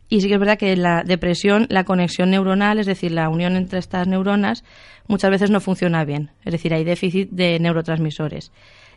Y 0.10 0.22
sí 0.22 0.28
que 0.28 0.34
es 0.34 0.40
verdad 0.40 0.58
que 0.58 0.74
en 0.74 0.84
la 0.84 1.04
depresión, 1.04 1.66
la 1.70 1.84
conexión 1.84 2.30
neuronal, 2.30 2.78
es 2.78 2.86
decir, 2.86 3.12
la 3.12 3.30
unión 3.30 3.56
entre 3.56 3.80
estas 3.80 4.08
neuronas, 4.08 4.64
muchas 5.08 5.32
veces 5.32 5.50
no 5.50 5.62
funciona 5.62 6.04
bien. 6.04 6.32
Es 6.44 6.52
decir, 6.52 6.74
hay 6.74 6.84
déficit 6.84 7.30
de 7.32 7.60
neurotransmisores. 7.60 8.52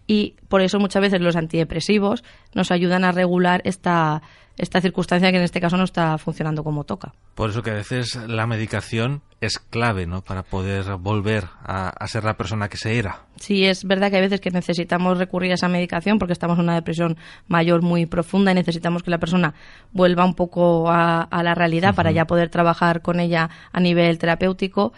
Y 0.08 0.34
por 0.48 0.62
eso 0.62 0.80
muchas 0.80 1.02
veces 1.02 1.20
los 1.20 1.36
antidepresivos 1.36 2.24
nos 2.54 2.72
ayudan 2.72 3.04
a 3.04 3.12
regular 3.12 3.60
esta, 3.64 4.22
esta 4.56 4.80
circunstancia 4.80 5.30
que 5.30 5.36
en 5.36 5.44
este 5.44 5.60
caso 5.60 5.76
no 5.76 5.84
está 5.84 6.16
funcionando 6.16 6.64
como 6.64 6.84
toca. 6.84 7.12
Por 7.34 7.50
eso 7.50 7.62
que 7.62 7.70
a 7.70 7.74
veces 7.74 8.16
la 8.16 8.46
medicación 8.46 9.20
es 9.42 9.58
clave, 9.58 10.06
¿no? 10.06 10.22
Para 10.22 10.42
poder 10.42 10.96
volver 10.96 11.44
a, 11.62 11.90
a 11.90 12.08
ser 12.08 12.24
la 12.24 12.38
persona 12.38 12.70
que 12.70 12.78
se 12.78 12.98
era. 12.98 13.26
Sí, 13.36 13.66
es 13.66 13.84
verdad 13.84 14.10
que 14.10 14.16
hay 14.16 14.22
veces 14.22 14.40
que 14.40 14.50
necesitamos 14.50 15.18
recurrir 15.18 15.52
a 15.52 15.54
esa 15.54 15.68
medicación 15.68 16.18
porque 16.18 16.32
estamos 16.32 16.58
en 16.58 16.64
una 16.64 16.74
depresión 16.74 17.18
mayor 17.46 17.82
muy 17.82 18.06
profunda 18.06 18.50
y 18.50 18.54
necesitamos 18.54 19.02
que 19.02 19.10
la 19.10 19.18
persona 19.18 19.54
vuelva 19.92 20.24
un 20.24 20.34
poco 20.34 20.90
a, 20.90 21.20
a 21.20 21.42
la 21.42 21.54
realidad 21.54 21.94
para 21.94 22.12
ya 22.12 22.24
poder 22.24 22.48
trabajar 22.48 23.02
con 23.02 23.20
ella 23.20 23.50
a 23.72 23.78
nivel 23.78 24.18
terapéutico. 24.18 24.94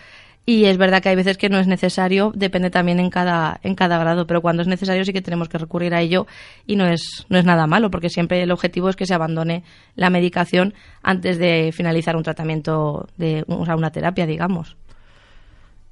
Y 0.47 0.65
es 0.65 0.79
verdad 0.79 1.03
que 1.03 1.11
hay 1.11 1.17
veces 1.17 1.37
que 1.37 1.49
no 1.49 1.59
es 1.59 1.67
necesario, 1.67 2.33
depende 2.35 2.71
también 2.71 2.99
en 2.99 3.11
cada, 3.11 3.61
en 3.63 3.75
cada 3.75 3.99
grado, 3.99 4.27
pero 4.27 4.41
cuando 4.41 4.63
es 4.63 4.69
necesario 4.69 5.05
sí 5.05 5.13
que 5.13 5.23
tenemos 5.23 5.49
que 5.49 5.59
recurrir 5.59 5.95
a 5.95 6.01
ello 6.01 6.27
y 6.67 6.77
no 6.77 6.87
es, 6.87 7.27
no 7.29 7.39
es 7.39 7.45
nada 7.45 7.67
malo, 7.67 7.91
porque 7.91 8.09
siempre 8.09 8.43
el 8.43 8.51
objetivo 8.51 8.89
es 8.89 8.97
que 8.97 9.07
se 9.07 9.15
abandone 9.15 9.63
la 9.95 10.11
medicación 10.11 10.75
antes 11.03 11.39
de 11.39 11.71
finalizar 11.73 12.17
un 12.17 12.23
tratamiento, 12.23 13.07
de, 13.17 13.45
o 13.47 13.65
sea, 13.65 13.77
una 13.77 13.91
terapia, 13.91 14.27
digamos. 14.27 14.77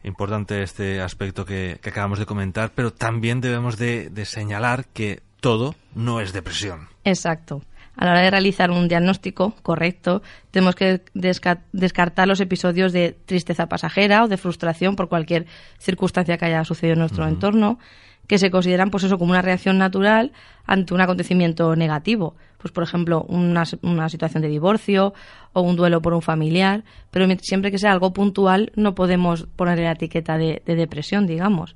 Importante 0.03 0.63
este 0.63 1.01
aspecto 1.01 1.45
que, 1.45 1.79
que 1.83 1.91
acabamos 1.91 2.19
de 2.19 2.27
comentar, 2.27 2.73
pero 2.75 2.93
también 2.93 3.41
debemos 3.41 3.77
de, 3.77 4.11
de 4.11 4.25
señalar 4.25 4.87
que 4.87 5.21
todo 5.41 5.75
no 5.95 6.21
es 6.21 6.33
depresión. 6.33 6.89
Exacto. 7.05 7.63
A 7.99 8.05
la 8.05 8.13
hora 8.13 8.21
de 8.21 8.31
realizar 8.31 8.71
un 8.71 8.87
diagnóstico 8.87 9.57
correcto, 9.63 10.23
tenemos 10.53 10.77
que 10.77 11.03
desca- 11.15 11.63
descartar 11.73 12.29
los 12.29 12.39
episodios 12.39 12.93
de 12.93 13.19
tristeza 13.27 13.67
pasajera 13.67 14.23
o 14.23 14.29
de 14.29 14.37
frustración 14.37 14.95
por 14.95 15.09
cualquier 15.09 15.47
circunstancia 15.79 16.39
que 16.39 16.45
haya 16.45 16.63
sucedido 16.65 16.93
en 16.93 17.01
nuestro 17.01 17.27
entorno, 17.27 17.81
que 18.29 18.39
se 18.39 18.53
consideran 18.53 18.91
pues 18.91 19.03
eso 19.03 19.19
como 19.19 19.33
una 19.33 19.43
reacción 19.43 19.79
natural 19.79 20.31
ante 20.65 20.95
un 20.95 21.01
acontecimiento 21.01 21.75
negativo. 21.75 22.37
Pues 22.59 22.71
por 22.71 22.85
ejemplo, 22.85 23.27
una, 23.29 23.65
situación 23.65 24.43
de 24.43 24.49
divorcio 24.49 25.13
o 25.53 25.63
un 25.63 25.75
duelo 25.75 26.01
por 26.01 26.15
un 26.15 26.23
familiar, 26.23 26.85
pero 27.11 27.27
siempre 27.41 27.73
que 27.73 27.79
sea 27.79 27.91
algo 27.91 28.13
puntual 28.13 28.71
no 28.77 28.95
podemos 28.95 29.49
ponerle 29.57 29.85
la 29.85 29.93
etiqueta 29.93 30.39
de, 30.39 30.63
de 30.65 30.77
depresión, 30.77 31.27
digamos. 31.27 31.75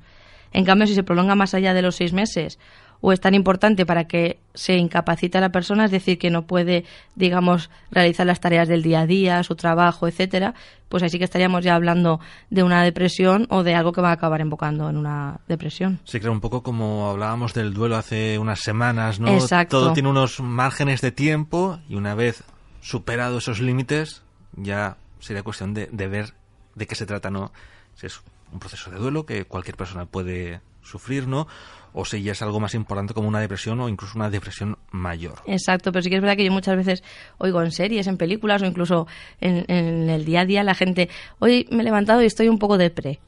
En 0.52 0.64
cambio, 0.64 0.86
si 0.86 0.94
se 0.94 1.02
prolonga 1.02 1.34
más 1.34 1.54
allá 1.54 1.74
de 1.74 1.82
los 1.82 1.96
seis 1.96 2.12
meses 2.12 2.60
o 3.02 3.12
es 3.12 3.20
tan 3.20 3.34
importante 3.34 3.84
para 3.84 4.04
que 4.04 4.38
se 4.54 4.76
incapacite 4.76 5.36
a 5.36 5.40
la 5.40 5.50
persona, 5.50 5.84
es 5.84 5.90
decir, 5.90 6.18
que 6.18 6.30
no 6.30 6.46
puede, 6.46 6.84
digamos, 7.16 7.68
realizar 7.90 8.24
las 8.26 8.40
tareas 8.40 8.68
del 8.68 8.82
día 8.82 9.00
a 9.00 9.06
día, 9.06 9.42
su 9.42 9.56
trabajo, 9.56 10.06
etcétera, 10.06 10.54
pues 10.88 11.02
ahí 11.02 11.10
sí 11.10 11.18
que 11.18 11.24
estaríamos 11.24 11.64
ya 11.64 11.74
hablando 11.74 12.20
de 12.48 12.62
una 12.62 12.84
depresión 12.84 13.48
o 13.50 13.64
de 13.64 13.74
algo 13.74 13.92
que 13.92 14.00
va 14.00 14.10
a 14.10 14.12
acabar 14.12 14.40
embocando 14.40 14.88
en 14.88 14.96
una 14.96 15.40
depresión. 15.48 15.98
Sí, 16.04 16.20
creo 16.20 16.32
un 16.32 16.40
poco 16.40 16.62
como 16.62 17.10
hablábamos 17.10 17.54
del 17.54 17.74
duelo 17.74 17.96
hace 17.96 18.38
unas 18.38 18.60
semanas, 18.60 19.18
¿no? 19.18 19.28
Exacto. 19.28 19.80
Todo 19.80 19.92
tiene 19.94 20.08
unos 20.08 20.38
márgenes 20.38 21.00
de 21.00 21.10
tiempo 21.10 21.80
y 21.88 21.96
una 21.96 22.14
vez 22.14 22.44
superados 22.82 23.42
esos 23.42 23.60
límites, 23.60 24.22
ya 24.54 24.96
sería 25.18 25.42
cuestión 25.42 25.74
de, 25.74 25.88
de 25.90 26.06
ver 26.06 26.34
de 26.76 26.86
qué 26.86 26.94
se 26.94 27.06
trata, 27.06 27.30
¿no? 27.30 27.52
Si 27.96 28.06
es 28.06 28.20
un 28.52 28.60
proceso 28.60 28.92
de 28.92 28.98
duelo 28.98 29.26
que 29.26 29.44
cualquier 29.44 29.76
persona 29.76 30.06
puede 30.06 30.60
sufrir, 30.82 31.26
¿no? 31.26 31.46
O 31.94 32.04
si 32.04 32.22
ya 32.22 32.32
es 32.32 32.42
algo 32.42 32.58
más 32.58 32.74
importante 32.74 33.12
como 33.12 33.28
una 33.28 33.40
depresión 33.40 33.80
o 33.80 33.88
incluso 33.88 34.16
una 34.16 34.30
depresión 34.30 34.78
mayor. 34.90 35.34
Exacto, 35.46 35.92
pero 35.92 36.02
sí 36.02 36.08
que 36.08 36.16
es 36.16 36.22
verdad 36.22 36.36
que 36.36 36.44
yo 36.44 36.52
muchas 36.52 36.76
veces 36.76 37.02
oigo 37.38 37.62
en 37.62 37.70
series, 37.70 38.06
en 38.06 38.16
películas 38.16 38.62
o 38.62 38.66
incluso 38.66 39.06
en, 39.40 39.64
en 39.68 40.08
el 40.08 40.24
día 40.24 40.40
a 40.40 40.44
día 40.46 40.62
la 40.62 40.74
gente, 40.74 41.08
hoy 41.38 41.66
me 41.70 41.82
he 41.82 41.84
levantado 41.84 42.22
y 42.22 42.26
estoy 42.26 42.48
un 42.48 42.58
poco 42.58 42.78
depre. 42.78 43.20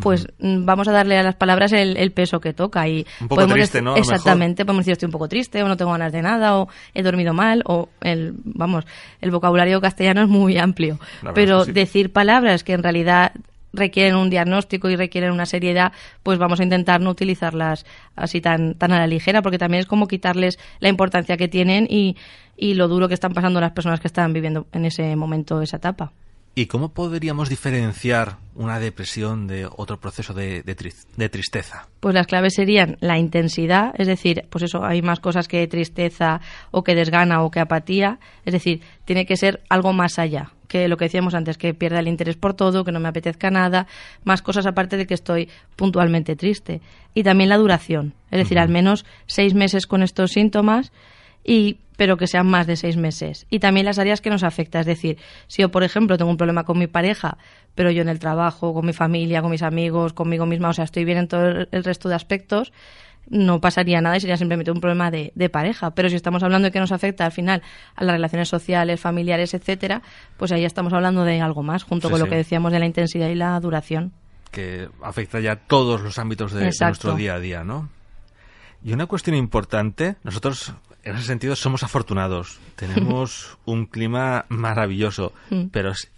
Pues 0.00 0.26
mm, 0.38 0.64
vamos 0.64 0.88
a 0.88 0.92
darle 0.92 1.16
a 1.16 1.22
las 1.22 1.36
palabras 1.36 1.72
el, 1.72 1.96
el 1.96 2.12
peso 2.12 2.40
que 2.40 2.52
toca 2.52 2.86
y 2.88 3.06
Un 3.20 3.28
poco 3.28 3.36
podemos 3.36 3.54
triste, 3.54 3.80
¿no? 3.80 3.96
Exactamente, 3.96 4.64
podemos 4.64 4.84
decir 4.84 4.92
estoy 4.92 5.06
un 5.06 5.12
poco 5.12 5.28
triste 5.28 5.62
o 5.62 5.68
no 5.68 5.76
tengo 5.76 5.92
ganas 5.92 6.12
de 6.12 6.22
nada 6.22 6.58
o 6.58 6.68
he 6.94 7.02
dormido 7.02 7.32
mal 7.32 7.62
o 7.64 7.88
el 8.02 8.34
vamos, 8.44 8.84
el 9.20 9.30
vocabulario 9.30 9.80
castellano 9.80 10.22
es 10.22 10.28
muy 10.28 10.58
amplio, 10.58 10.98
pero 11.34 11.64
sí. 11.64 11.72
decir 11.72 12.12
palabras 12.12 12.62
que 12.62 12.74
en 12.74 12.82
realidad 12.82 13.32
requieren 13.72 14.16
un 14.16 14.30
diagnóstico 14.30 14.88
y 14.88 14.96
requieren 14.96 15.32
una 15.32 15.46
seriedad, 15.46 15.92
pues 16.22 16.38
vamos 16.38 16.60
a 16.60 16.62
intentar 16.62 17.00
no 17.00 17.10
utilizarlas 17.10 17.84
así 18.14 18.40
tan, 18.40 18.74
tan 18.74 18.92
a 18.92 18.98
la 18.98 19.06
ligera, 19.06 19.42
porque 19.42 19.58
también 19.58 19.80
es 19.80 19.86
como 19.86 20.08
quitarles 20.08 20.58
la 20.80 20.88
importancia 20.88 21.36
que 21.36 21.48
tienen 21.48 21.86
y, 21.90 22.16
y 22.56 22.74
lo 22.74 22.88
duro 22.88 23.08
que 23.08 23.14
están 23.14 23.32
pasando 23.32 23.60
las 23.60 23.72
personas 23.72 24.00
que 24.00 24.06
están 24.08 24.32
viviendo 24.32 24.66
en 24.72 24.84
ese 24.86 25.14
momento 25.16 25.60
esa 25.60 25.76
etapa. 25.76 26.12
¿Y 26.58 26.66
cómo 26.66 26.94
podríamos 26.94 27.50
diferenciar 27.50 28.38
una 28.54 28.80
depresión 28.80 29.46
de 29.46 29.66
otro 29.66 30.00
proceso 30.00 30.32
de, 30.32 30.62
de 30.62 30.74
tris- 30.74 31.06
de 31.14 31.28
tristeza? 31.28 31.86
Pues 32.00 32.14
las 32.14 32.26
claves 32.26 32.54
serían 32.54 32.96
la 33.00 33.18
intensidad, 33.18 33.92
es 33.98 34.06
decir, 34.06 34.46
pues 34.48 34.64
eso, 34.64 34.82
hay 34.82 35.02
más 35.02 35.20
cosas 35.20 35.48
que 35.48 35.66
tristeza 35.68 36.40
o 36.70 36.82
que 36.82 36.94
desgana 36.94 37.42
o 37.42 37.50
que 37.50 37.60
apatía, 37.60 38.20
es 38.46 38.54
decir, 38.54 38.80
tiene 39.04 39.26
que 39.26 39.36
ser 39.36 39.60
algo 39.68 39.92
más 39.92 40.18
allá 40.18 40.52
que 40.68 40.88
lo 40.88 40.96
que 40.96 41.06
decíamos 41.06 41.34
antes, 41.34 41.58
que 41.58 41.74
pierda 41.74 42.00
el 42.00 42.08
interés 42.08 42.36
por 42.36 42.54
todo, 42.54 42.84
que 42.84 42.92
no 42.92 43.00
me 43.00 43.08
apetezca 43.08 43.50
nada, 43.50 43.86
más 44.24 44.42
cosas 44.42 44.66
aparte 44.66 44.96
de 44.96 45.06
que 45.06 45.14
estoy 45.14 45.48
puntualmente 45.76 46.36
triste. 46.36 46.80
Y 47.14 47.22
también 47.22 47.48
la 47.48 47.58
duración, 47.58 48.14
es 48.30 48.38
decir, 48.38 48.58
al 48.58 48.68
menos 48.68 49.04
seis 49.26 49.54
meses 49.54 49.86
con 49.86 50.02
estos 50.02 50.32
síntomas 50.32 50.92
y 51.44 51.78
pero 51.96 52.18
que 52.18 52.26
sean 52.26 52.46
más 52.46 52.66
de 52.66 52.76
seis 52.76 52.98
meses. 52.98 53.46
Y 53.48 53.58
también 53.58 53.86
las 53.86 53.98
áreas 53.98 54.20
que 54.20 54.28
nos 54.28 54.42
afecta, 54.42 54.80
es 54.80 54.86
decir, 54.86 55.16
si 55.46 55.62
yo, 55.62 55.70
por 55.70 55.82
ejemplo, 55.82 56.18
tengo 56.18 56.30
un 56.30 56.36
problema 56.36 56.64
con 56.64 56.78
mi 56.78 56.86
pareja, 56.86 57.38
pero 57.74 57.90
yo 57.90 58.02
en 58.02 58.10
el 58.10 58.18
trabajo, 58.18 58.74
con 58.74 58.84
mi 58.84 58.92
familia, 58.92 59.40
con 59.40 59.50
mis 59.50 59.62
amigos, 59.62 60.12
conmigo 60.12 60.44
misma, 60.44 60.68
o 60.68 60.72
sea, 60.74 60.84
estoy 60.84 61.06
bien 61.06 61.18
en 61.18 61.28
todo 61.28 61.46
el 61.46 61.68
el 61.72 61.84
resto 61.84 62.10
de 62.10 62.14
aspectos, 62.14 62.72
no 63.28 63.60
pasaría 63.60 64.00
nada 64.00 64.16
y 64.16 64.20
sería 64.20 64.36
simplemente 64.36 64.70
un 64.70 64.80
problema 64.80 65.10
de, 65.10 65.32
de 65.34 65.48
pareja. 65.48 65.90
Pero 65.92 66.08
si 66.08 66.16
estamos 66.16 66.42
hablando 66.42 66.66
de 66.66 66.72
que 66.72 66.80
nos 66.80 66.92
afecta 66.92 67.24
al 67.26 67.32
final 67.32 67.62
a 67.94 68.04
las 68.04 68.14
relaciones 68.14 68.48
sociales, 68.48 69.00
familiares, 69.00 69.52
etcétera, 69.54 70.02
pues 70.36 70.52
ahí 70.52 70.64
estamos 70.64 70.92
hablando 70.92 71.24
de 71.24 71.40
algo 71.40 71.62
más, 71.62 71.82
junto 71.82 72.08
Sí, 72.08 72.12
con 72.12 72.20
lo 72.20 72.28
que 72.28 72.36
decíamos 72.36 72.72
de 72.72 72.78
la 72.78 72.86
intensidad 72.86 73.28
y 73.28 73.34
la 73.34 73.58
duración. 73.60 74.12
que 74.52 74.88
afecta 75.02 75.40
ya 75.40 75.56
todos 75.56 76.00
los 76.00 76.18
ámbitos 76.18 76.52
de, 76.52 76.64
nuestro 76.80 77.14
día 77.14 77.34
a 77.34 77.40
día, 77.40 77.62
¿no? 77.64 77.88
Y 78.82 78.92
una 78.92 79.06
cuestión 79.06 79.36
importante, 79.36 80.16
nosotros 80.22 80.72
en 81.02 81.16
ese 81.16 81.26
sentido 81.26 81.56
somos 81.56 81.82
afortunados, 81.82 82.58
tenemos 82.76 83.58
un 83.64 83.86
clima 83.86 84.44
maravilloso, 84.48 85.32
Mm. 85.50 85.66
pero 85.72 85.90
es 85.90 86.10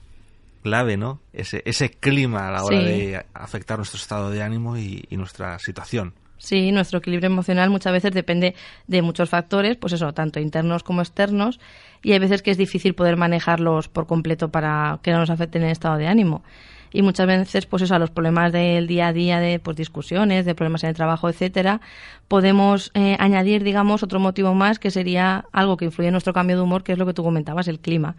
clave, 0.63 0.97
¿no? 0.97 1.21
Ese, 1.33 1.63
ese 1.65 1.91
clima 1.91 2.49
a 2.49 2.51
la 2.53 2.65
hora 2.65 2.79
Sí. 2.81 2.85
de 2.85 3.27
afectar 3.35 3.79
nuestro 3.79 3.99
estado 3.99 4.31
de 4.31 4.43
ánimo 4.43 4.77
y, 4.77 5.05
y 5.09 5.17
nuestra 5.17 5.59
situación. 5.59 6.15
Sí, 6.39 6.71
nuestro 6.71 7.01
equilibrio 7.01 7.27
emocional 7.27 7.69
muchas 7.69 7.93
veces 7.93 8.13
depende 8.13 8.55
de 8.87 9.03
muchos 9.03 9.29
factores, 9.29 9.77
pues 9.77 9.93
eso, 9.93 10.15
tanto 10.15 10.39
internos 10.41 10.85
como 10.85 11.03
externos, 11.03 11.59
y 12.03 12.13
hay 12.13 12.21
veces 12.21 12.43
que 12.43 12.53
es 12.53 12.57
difícil 12.57 12.95
poder 12.95 13.17
manejarlos 13.17 13.89
por 13.89 14.07
completo 14.07 14.51
para 14.51 15.01
que 15.03 15.11
no 15.11 15.19
nos 15.19 15.31
afecten 15.31 15.65
el 15.65 15.71
estado 15.71 15.97
de 15.99 16.07
ánimo. 16.07 16.43
Y 16.91 17.03
muchas 17.03 17.27
veces, 17.27 17.67
pues 17.67 17.83
eso, 17.83 17.95
a 17.95 17.99
los 17.99 18.11
problemas 18.11 18.53
del 18.53 18.87
día 18.87 19.09
a 19.09 19.13
día, 19.13 19.41
de 19.41 19.59
pues, 19.59 19.77
discusiones, 19.77 20.47
de 20.47 20.55
problemas 20.55 20.85
en 20.85 20.91
el 20.91 20.97
trabajo, 20.97 21.29
etcétera, 21.29 21.81
podemos 22.29 22.93
eh, 22.95 23.17
añadir, 23.19 23.63
digamos, 23.63 24.03
otro 24.03 24.21
motivo 24.21 24.55
más 24.55 24.79
que 24.79 24.91
sería 24.91 25.45
algo 25.53 25.77
que 25.77 25.85
influye 25.85 26.09
en 26.09 26.13
nuestro 26.13 26.33
cambio 26.33 26.57
de 26.57 26.63
humor, 26.63 26.85
que 26.85 26.93
es 26.93 26.99
lo 26.99 27.05
que 27.05 27.13
tú 27.13 27.23
comentabas, 27.23 27.69
el 27.69 27.81
clima. 27.81 28.17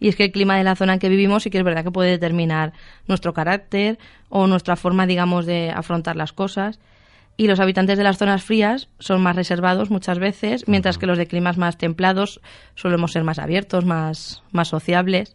Y 0.00 0.08
es 0.08 0.16
que 0.16 0.24
el 0.24 0.32
clima 0.32 0.56
de 0.56 0.64
la 0.64 0.76
zona 0.76 0.94
en 0.94 0.98
que 0.98 1.08
vivimos 1.08 1.44
sí 1.44 1.50
que 1.50 1.58
es 1.58 1.64
verdad 1.64 1.84
que 1.84 1.90
puede 1.90 2.10
determinar 2.10 2.72
nuestro 3.06 3.32
carácter 3.32 3.98
o 4.28 4.46
nuestra 4.46 4.76
forma, 4.76 5.06
digamos, 5.06 5.46
de 5.46 5.70
afrontar 5.70 6.16
las 6.16 6.32
cosas 6.32 6.78
y 7.40 7.46
los 7.46 7.58
habitantes 7.58 7.96
de 7.96 8.04
las 8.04 8.18
zonas 8.18 8.44
frías 8.44 8.90
son 8.98 9.22
más 9.22 9.34
reservados 9.34 9.90
muchas 9.90 10.18
veces, 10.18 10.68
mientras 10.68 10.98
que 10.98 11.06
los 11.06 11.16
de 11.16 11.26
climas 11.26 11.56
más 11.56 11.78
templados 11.78 12.42
solemos 12.74 13.12
ser 13.12 13.24
más 13.24 13.38
abiertos, 13.38 13.86
más, 13.86 14.42
más 14.52 14.68
sociables. 14.68 15.34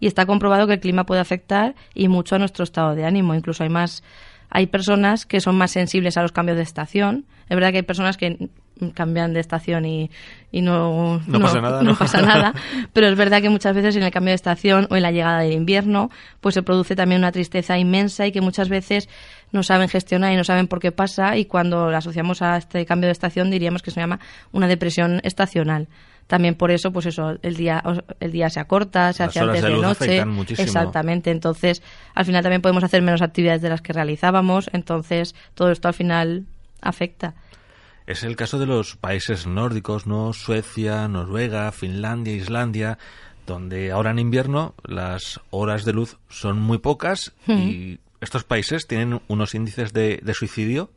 Y 0.00 0.08
está 0.08 0.26
comprobado 0.26 0.66
que 0.66 0.72
el 0.72 0.80
clima 0.80 1.06
puede 1.06 1.20
afectar 1.20 1.76
y 1.94 2.08
mucho 2.08 2.34
a 2.34 2.40
nuestro 2.40 2.64
estado 2.64 2.96
de 2.96 3.04
ánimo. 3.04 3.36
Incluso 3.36 3.62
hay 3.62 3.68
más, 3.68 4.02
hay 4.50 4.66
personas 4.66 5.26
que 5.26 5.40
son 5.40 5.56
más 5.56 5.70
sensibles 5.70 6.16
a 6.16 6.22
los 6.22 6.32
cambios 6.32 6.56
de 6.56 6.64
estación. 6.64 7.24
Es 7.48 7.54
verdad 7.54 7.70
que 7.70 7.76
hay 7.76 7.82
personas 7.84 8.16
que 8.16 8.48
cambian 8.94 9.32
de 9.32 9.40
estación 9.40 9.84
y, 9.84 10.10
no, 10.52 11.20
no, 11.26 11.40
pasa 11.40 11.60
nada, 11.60 11.82
no, 11.82 11.96
pasa 11.96 12.22
nada. 12.22 12.54
Pero 12.92 13.08
es 13.08 13.16
verdad 13.16 13.40
que 13.40 13.48
muchas 13.48 13.74
veces 13.74 13.96
en 13.96 14.02
el 14.02 14.10
cambio 14.10 14.30
de 14.30 14.36
estación 14.36 14.86
o 14.90 14.96
en 14.96 15.02
la 15.02 15.10
llegada 15.10 15.40
del 15.40 15.52
invierno, 15.52 16.10
pues 16.40 16.54
se 16.54 16.62
produce 16.62 16.96
también 16.96 17.20
una 17.20 17.32
tristeza 17.32 17.78
inmensa 17.78 18.26
y 18.26 18.32
que 18.32 18.40
muchas 18.40 18.68
veces 18.68 19.08
no 19.52 19.62
saben 19.62 19.88
gestionar 19.88 20.32
y 20.32 20.36
no 20.36 20.44
saben 20.44 20.66
por 20.66 20.80
qué 20.80 20.92
pasa 20.92 21.36
y 21.36 21.44
cuando 21.44 21.90
la 21.90 21.98
asociamos 21.98 22.42
a 22.42 22.56
este 22.56 22.84
cambio 22.86 23.06
de 23.06 23.12
estación 23.12 23.50
diríamos 23.50 23.82
que 23.82 23.90
se 23.90 24.00
llama 24.00 24.20
una 24.52 24.66
depresión 24.66 25.20
estacional. 25.22 25.88
También 26.26 26.54
por 26.54 26.70
eso 26.70 26.90
pues 26.90 27.06
eso 27.06 27.36
el 27.42 27.54
día 27.54 27.82
el 28.18 28.32
día 28.32 28.48
se 28.48 28.58
acorta 28.58 29.12
se 29.12 29.22
hace 29.22 29.40
antes 29.40 29.62
de, 29.62 29.70
noche. 29.70 30.24
exactamente. 30.58 31.30
Entonces 31.30 31.82
al 32.14 32.24
final 32.24 32.42
también 32.42 32.62
podemos 32.62 32.82
hacer 32.82 33.02
menos 33.02 33.20
actividades 33.22 33.60
de 33.60 33.68
las 33.68 33.82
que 33.82 33.92
realizábamos. 33.92 34.70
Entonces 34.72 35.34
todo 35.54 35.70
esto 35.70 35.88
al 35.88 35.94
final 35.94 36.46
afecta 36.80 37.34
es 38.06 38.22
el 38.22 38.36
caso 38.36 38.58
de 38.58 38.66
los 38.66 38.96
países 38.96 39.46
nórdicos, 39.46 40.06
¿no? 40.06 40.32
Suecia, 40.32 41.08
Noruega, 41.08 41.72
Finlandia, 41.72 42.34
Islandia, 42.34 42.98
donde 43.46 43.92
ahora 43.92 44.10
en 44.10 44.18
invierno 44.18 44.74
las 44.84 45.40
horas 45.50 45.84
de 45.84 45.92
luz 45.92 46.18
son 46.28 46.60
muy 46.60 46.78
pocas 46.78 47.32
y 47.46 47.98
estos 48.20 48.44
países 48.44 48.86
tienen 48.86 49.20
unos 49.28 49.54
índices 49.54 49.92
de, 49.92 50.20
suicidio 50.34 50.90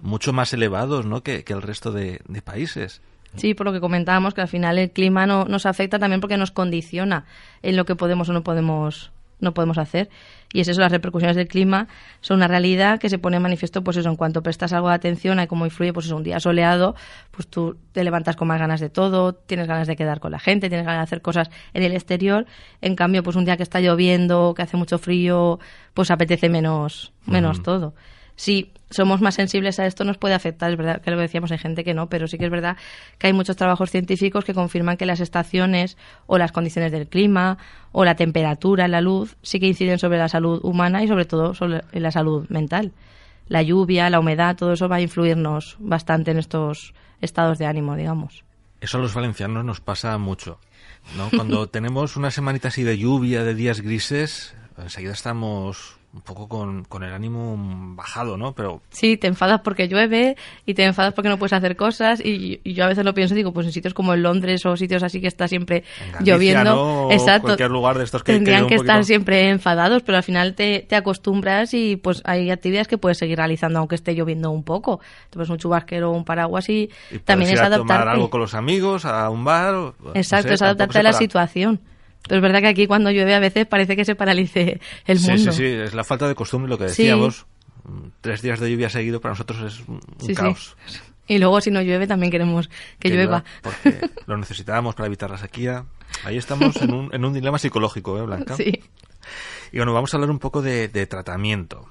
mucho 0.00 0.32
más 0.32 0.52
elevados 0.52 1.06
¿no? 1.06 1.22
que, 1.22 1.44
el 1.46 1.62
resto 1.62 1.92
de, 1.92 2.20
países. 2.44 3.00
Sí, 3.36 3.54
por 3.54 3.66
lo 3.66 3.72
que 3.72 3.80
comentábamos, 3.80 4.34
que 4.34 4.42
al 4.42 4.48
final 4.48 4.78
el 4.78 4.90
clima 4.90 5.26
no, 5.26 5.44
nos 5.46 5.66
afecta 5.66 5.98
también 5.98 6.20
porque 6.20 6.36
nos 6.36 6.50
condiciona 6.50 7.24
en 7.62 7.76
lo 7.76 7.84
que 7.84 7.96
podemos 7.96 8.28
o 8.28 8.32
no 8.32 8.44
podemos 8.44 9.10
no 9.40 9.54
podemos 9.54 9.78
hacer. 9.78 10.08
Y 10.52 10.60
es 10.60 10.68
eso, 10.68 10.80
las 10.80 10.92
repercusiones 10.92 11.36
del 11.36 11.48
clima 11.48 11.88
son 12.20 12.36
una 12.38 12.48
realidad 12.48 13.00
que 13.00 13.08
se 13.08 13.18
pone 13.18 13.36
en 13.36 13.42
manifiesto, 13.42 13.82
pues 13.82 13.96
eso, 13.96 14.08
en 14.08 14.16
cuanto 14.16 14.42
prestas 14.42 14.72
algo 14.72 14.88
de 14.88 14.94
atención 14.94 15.38
a 15.38 15.46
cómo 15.46 15.64
influye, 15.64 15.92
pues 15.92 16.06
es 16.06 16.12
un 16.12 16.22
día 16.22 16.38
soleado, 16.40 16.94
pues 17.30 17.48
tú 17.48 17.76
te 17.92 18.04
levantas 18.04 18.36
con 18.36 18.48
más 18.48 18.60
ganas 18.60 18.80
de 18.80 18.88
todo, 18.88 19.34
tienes 19.34 19.66
ganas 19.66 19.88
de 19.88 19.96
quedar 19.96 20.20
con 20.20 20.32
la 20.32 20.38
gente, 20.38 20.68
tienes 20.68 20.86
ganas 20.86 21.00
de 21.00 21.04
hacer 21.04 21.22
cosas 21.22 21.50
en 21.72 21.82
el 21.82 21.92
exterior. 21.92 22.46
En 22.80 22.94
cambio, 22.94 23.22
pues 23.22 23.36
un 23.36 23.44
día 23.44 23.56
que 23.56 23.62
está 23.62 23.80
lloviendo, 23.80 24.54
que 24.54 24.62
hace 24.62 24.76
mucho 24.76 24.98
frío, 24.98 25.58
pues 25.92 26.10
apetece 26.10 26.48
menos, 26.48 27.12
menos 27.26 27.62
todo 27.62 27.94
si 28.36 28.72
somos 28.90 29.20
más 29.20 29.34
sensibles 29.34 29.78
a 29.80 29.86
esto 29.86 30.04
nos 30.04 30.18
puede 30.18 30.34
afectar. 30.34 30.70
Es 30.70 30.76
verdad 30.76 31.02
que 31.02 31.10
lo 31.10 31.18
decíamos, 31.18 31.50
hay 31.52 31.58
gente 31.58 31.84
que 31.84 31.94
no, 31.94 32.08
pero 32.08 32.28
sí 32.28 32.38
que 32.38 32.44
es 32.44 32.50
verdad 32.50 32.76
que 33.18 33.26
hay 33.26 33.32
muchos 33.32 33.56
trabajos 33.56 33.90
científicos 33.90 34.44
que 34.44 34.54
confirman 34.54 34.96
que 34.96 35.06
las 35.06 35.20
estaciones 35.20 35.96
o 36.26 36.38
las 36.38 36.52
condiciones 36.52 36.92
del 36.92 37.08
clima 37.08 37.58
o 37.92 38.04
la 38.04 38.14
temperatura, 38.14 38.88
la 38.88 39.00
luz, 39.00 39.36
sí 39.42 39.60
que 39.60 39.66
inciden 39.66 39.98
sobre 39.98 40.18
la 40.18 40.28
salud 40.28 40.60
humana 40.62 41.02
y 41.02 41.08
sobre 41.08 41.24
todo 41.24 41.54
sobre 41.54 41.82
la 41.92 42.10
salud 42.10 42.48
mental. 42.48 42.92
La 43.48 43.62
lluvia, 43.62 44.08
la 44.10 44.20
humedad, 44.20 44.56
todo 44.56 44.72
eso 44.72 44.88
va 44.88 44.96
a 44.96 45.00
influirnos 45.00 45.76
bastante 45.78 46.30
en 46.30 46.38
estos 46.38 46.94
estados 47.20 47.58
de 47.58 47.66
ánimo, 47.66 47.96
digamos. 47.96 48.44
Eso 48.80 48.98
a 48.98 49.00
los 49.00 49.14
valencianos 49.14 49.64
nos 49.64 49.80
pasa 49.80 50.16
mucho. 50.18 50.58
¿no? 51.16 51.30
Cuando 51.34 51.68
tenemos 51.68 52.16
una 52.16 52.30
semanita 52.30 52.68
así 52.68 52.82
de 52.82 52.96
lluvia, 52.96 53.44
de 53.44 53.54
días 53.54 53.80
grises, 53.80 54.54
enseguida 54.78 55.12
estamos 55.12 55.98
un 56.14 56.20
poco 56.20 56.48
con, 56.48 56.84
con, 56.84 57.02
el 57.02 57.12
ánimo 57.12 57.56
bajado, 57.96 58.36
¿no? 58.36 58.52
Pero 58.52 58.80
sí, 58.90 59.16
te 59.16 59.26
enfadas 59.26 59.62
porque 59.62 59.88
llueve 59.88 60.36
y 60.64 60.74
te 60.74 60.84
enfadas 60.84 61.12
porque 61.12 61.28
no 61.28 61.38
puedes 61.38 61.52
hacer 61.52 61.76
cosas 61.76 62.20
y, 62.24 62.60
yo 62.64 62.84
a 62.84 62.88
veces 62.88 63.04
lo 63.04 63.14
pienso 63.14 63.34
y 63.34 63.38
digo, 63.38 63.52
pues 63.52 63.66
en 63.66 63.72
sitios 63.72 63.94
como 63.94 64.14
en 64.14 64.22
Londres 64.22 64.64
o 64.64 64.76
sitios 64.76 65.02
así 65.02 65.20
que 65.20 65.26
está 65.26 65.48
siempre 65.48 65.82
lloviendo, 66.20 67.08
exacto, 67.10 67.48
cualquier 67.48 67.70
lugar 67.70 67.98
de 67.98 68.04
estos 68.04 68.22
que 68.22 68.32
tendrían 68.32 68.68
que, 68.68 68.76
estar 68.76 69.04
siempre 69.04 69.48
enfadados, 69.48 70.02
pero 70.02 70.16
al 70.16 70.22
final 70.22 70.54
te, 70.54 70.86
te, 70.88 70.94
acostumbras 70.94 71.74
y 71.74 71.96
pues 71.96 72.22
hay 72.24 72.50
actividades 72.50 72.86
que 72.86 72.96
puedes 72.96 73.18
seguir 73.18 73.38
realizando 73.38 73.80
aunque 73.80 73.96
esté 73.96 74.14
lloviendo 74.14 74.50
un 74.50 74.62
poco. 74.62 75.00
Te 75.30 75.34
pones 75.34 75.50
un 75.50 75.58
chubasquero 75.58 76.10
o 76.10 76.14
un 76.14 76.24
paraguas 76.24 76.68
y, 76.68 76.90
también 77.24 77.50
es 77.50 77.60
adaptarte. 77.60 77.86
tomar 77.86 78.08
algo 78.08 78.30
con 78.30 78.40
los 78.40 78.54
amigos, 78.54 79.04
a 79.04 79.28
un 79.30 79.44
bar. 79.44 79.94
Exacto, 80.14 80.52
es 80.52 80.62
adaptarte 80.62 80.98
a 80.98 81.02
la 81.02 81.12
situación. 81.12 81.80
Pero 82.26 82.36
es 82.36 82.42
verdad 82.42 82.60
que 82.60 82.68
aquí 82.68 82.86
cuando 82.86 83.10
llueve 83.10 83.34
a 83.34 83.40
veces 83.40 83.66
parece 83.66 83.96
que 83.96 84.04
se 84.04 84.14
paralice 84.14 84.80
el 85.06 85.20
mundo. 85.20 85.36
Sí, 85.36 85.44
sí, 85.44 85.52
sí, 85.52 85.64
es 85.64 85.94
la 85.94 86.04
falta 86.04 86.26
de 86.26 86.34
costumbre 86.34 86.70
lo 86.70 86.78
que 86.78 86.84
decíamos. 86.84 87.46
Tres 88.22 88.40
días 88.40 88.60
de 88.60 88.70
lluvia 88.70 88.88
seguido 88.88 89.20
para 89.20 89.32
nosotros 89.32 89.60
es 89.60 89.86
un 89.86 90.34
caos. 90.34 90.76
Y 91.26 91.38
luego 91.38 91.60
si 91.60 91.70
no 91.70 91.82
llueve 91.82 92.06
también 92.06 92.30
queremos 92.30 92.70
que, 92.98 93.10
llueva. 93.10 93.44
Porque 93.62 94.00
lo 94.26 94.36
necesitábamos 94.36 94.94
para 94.94 95.06
evitar 95.06 95.30
la 95.30 95.38
sequía. 95.38 95.84
Ahí 96.24 96.36
estamos 96.36 96.76
en 96.76 96.94
un, 96.94 97.14
en 97.14 97.24
un 97.24 97.32
dilema 97.32 97.58
psicológico, 97.58 98.18
¿eh, 98.18 98.22
Blanca? 98.22 98.56
Sí. 98.56 98.82
Y 99.72 99.76
bueno, 99.78 99.92
vamos 99.92 100.12
a 100.12 100.16
hablar 100.16 100.30
un 100.30 100.38
poco 100.38 100.62
de, 100.62 100.88
de 100.88 101.06
tratamiento. 101.06 101.86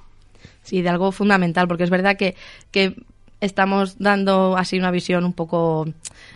Sí, 0.61 0.81
de 0.81 0.89
algo 0.89 1.11
fundamental, 1.11 1.67
porque 1.67 1.83
es 1.83 1.89
verdad 1.89 2.15
que, 2.15 2.35
que 2.71 2.95
estamos 3.41 3.97
dando 3.99 4.55
así 4.57 4.77
una 4.79 4.91
visión 4.91 5.25
un 5.25 5.33
poco 5.33 5.85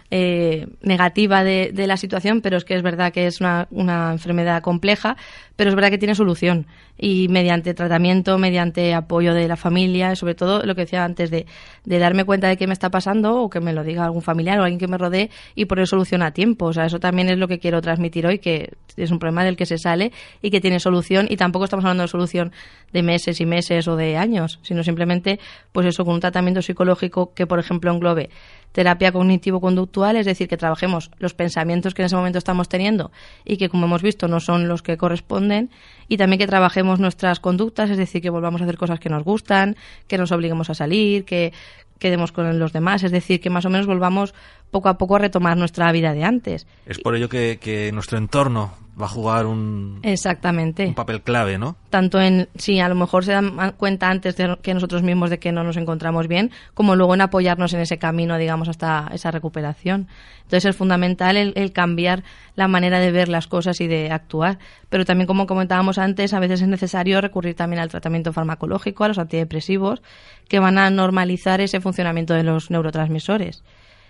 eh, 0.09 0.67
negativa 0.81 1.43
de, 1.43 1.71
de, 1.73 1.85
la 1.85 1.97
situación, 1.97 2.39
pero 2.41 2.55
es 2.55 2.63
que 2.63 2.75
es 2.75 2.81
verdad 2.81 3.11
que 3.11 3.27
es 3.27 3.41
una, 3.41 3.67
enfermedad 4.11 4.61
compleja, 4.61 5.17
pero 5.57 5.69
es 5.69 5.75
verdad 5.75 5.89
que 5.89 5.97
tiene 5.97 6.15
solución 6.15 6.65
y 6.97 7.27
mediante 7.27 7.73
tratamiento, 7.73 8.37
mediante 8.37 8.93
apoyo 8.93 9.33
de 9.33 9.47
la 9.49 9.57
familia, 9.57 10.15
sobre 10.15 10.33
todo 10.33 10.63
lo 10.63 10.75
que 10.75 10.81
decía 10.81 11.03
antes 11.03 11.29
de, 11.29 11.45
de 11.83 11.99
darme 11.99 12.23
cuenta 12.23 12.47
de 12.47 12.55
qué 12.55 12.67
me 12.67 12.73
está 12.73 12.89
pasando 12.89 13.35
o 13.41 13.49
que 13.49 13.59
me 13.59 13.73
lo 13.73 13.83
diga 13.83 14.05
algún 14.05 14.21
familiar 14.21 14.59
o 14.59 14.63
alguien 14.63 14.79
que 14.79 14.87
me 14.87 14.97
rodee 14.97 15.29
y 15.55 15.65
poner 15.65 15.87
solución 15.87 16.23
a 16.23 16.31
tiempo. 16.31 16.67
O 16.67 16.73
sea, 16.73 16.85
eso 16.85 16.99
también 16.99 17.29
es 17.29 17.37
lo 17.37 17.47
que 17.49 17.59
quiero 17.59 17.81
transmitir 17.81 18.25
hoy, 18.25 18.39
que 18.39 18.71
es 18.95 19.11
un 19.11 19.19
problema 19.19 19.43
del 19.43 19.57
que 19.57 19.65
se 19.65 19.77
sale 19.77 20.13
y 20.41 20.49
que 20.51 20.61
tiene 20.61 20.79
solución 20.79 21.27
y 21.29 21.35
tampoco 21.35 21.65
estamos 21.65 21.83
hablando 21.83 22.03
de 22.03 22.07
solución 22.07 22.51
de 22.93 23.03
meses 23.03 23.41
y 23.41 23.45
meses 23.45 23.87
o 23.87 23.95
de 23.97 24.15
años, 24.15 24.59
sino 24.63 24.83
simplemente, 24.83 25.39
pues 25.73 25.85
eso, 25.85 26.05
con 26.05 26.15
un 26.15 26.21
tratamiento 26.21 26.61
psicológico 26.61 27.33
que, 27.33 27.45
por 27.45 27.59
ejemplo, 27.59 27.91
englobe 27.91 28.29
terapia 28.77 29.11
cognitivo-conductual, 29.11 30.17
es 30.17 30.27
decir, 30.27 30.47
que 30.47 30.55
trabajemos 30.55 31.09
los 31.17 31.33
pensamientos 31.33 31.95
que 31.95 32.03
en 32.03 32.05
ese 32.05 32.15
momento 32.15 32.37
estamos 32.37 32.69
teniendo 32.69 33.11
y 33.43 33.57
que, 33.57 33.69
como 33.69 33.87
hemos 33.87 34.03
visto, 34.03 34.27
no 34.27 34.39
son 34.39 34.67
los 34.67 34.83
que 34.83 34.97
corresponden, 34.97 35.71
y 36.07 36.17
también 36.17 36.37
que 36.37 36.45
trabajemos 36.45 36.99
nuestras 36.99 37.39
conductas, 37.39 37.89
es 37.89 37.97
decir, 37.97 38.21
que 38.21 38.29
volvamos 38.29 38.61
a 38.61 38.65
hacer 38.65 38.77
cosas 38.77 38.99
que 38.99 39.09
nos 39.09 39.23
gustan, 39.23 39.77
que 40.07 40.19
nos 40.19 40.31
obliguemos 40.31 40.69
a 40.69 40.75
salir, 40.75 41.25
que 41.25 41.53
quedemos 41.97 42.31
con 42.31 42.59
los 42.59 42.71
demás, 42.71 43.01
es 43.01 43.11
decir, 43.11 43.41
que 43.41 43.49
más 43.49 43.65
o 43.65 43.71
menos 43.71 43.87
volvamos 43.87 44.35
poco 44.69 44.89
a 44.89 44.99
poco 44.99 45.15
a 45.15 45.19
retomar 45.19 45.57
nuestra 45.57 45.91
vida 45.91 46.13
de 46.13 46.23
antes. 46.23 46.67
Es 46.85 46.99
por 46.99 47.15
ello 47.15 47.29
que, 47.29 47.57
que 47.59 47.91
nuestro 47.91 48.19
entorno 48.19 48.75
va 48.99 49.05
a 49.05 49.09
jugar 49.09 49.45
un, 49.45 49.99
Exactamente. 50.03 50.87
un 50.87 50.95
papel 50.95 51.21
clave, 51.21 51.57
¿no? 51.57 51.75
Tanto 51.89 52.19
en, 52.19 52.49
sí, 52.55 52.79
a 52.79 52.89
lo 52.89 52.95
mejor 52.95 53.23
se 53.23 53.31
dan 53.31 53.73
cuenta 53.77 54.09
antes 54.09 54.35
de 54.35 54.57
que 54.61 54.73
nosotros 54.73 55.03
mismos 55.03 55.29
de 55.29 55.39
que 55.39 55.51
no 55.51 55.63
nos 55.63 55.77
encontramos 55.77 56.27
bien, 56.27 56.51
como 56.73 56.95
luego 56.95 57.13
en 57.13 57.21
apoyarnos 57.21 57.73
en 57.73 57.81
ese 57.81 57.97
camino, 57.97 58.37
digamos, 58.37 58.67
hasta 58.69 59.09
esa 59.13 59.31
recuperación. 59.31 60.07
Entonces 60.43 60.65
es 60.65 60.75
fundamental 60.75 61.37
el, 61.37 61.53
el 61.55 61.73
cambiar 61.73 62.23
la 62.55 62.67
manera 62.67 62.99
de 62.99 63.11
ver 63.11 63.29
las 63.29 63.47
cosas 63.47 63.79
y 63.81 63.87
de 63.87 64.11
actuar. 64.11 64.57
Pero 64.89 65.05
también, 65.05 65.27
como 65.27 65.45
comentábamos 65.45 65.97
antes, 65.97 66.33
a 66.33 66.39
veces 66.39 66.61
es 66.61 66.67
necesario 66.67 67.21
recurrir 67.21 67.55
también 67.55 67.81
al 67.81 67.89
tratamiento 67.89 68.33
farmacológico, 68.33 69.03
a 69.03 69.09
los 69.09 69.19
antidepresivos, 69.19 70.01
que 70.47 70.59
van 70.59 70.77
a 70.77 70.89
normalizar 70.89 71.61
ese 71.61 71.81
funcionamiento 71.81 72.33
de 72.33 72.43
los 72.43 72.71
neurotransmisores. 72.71 73.63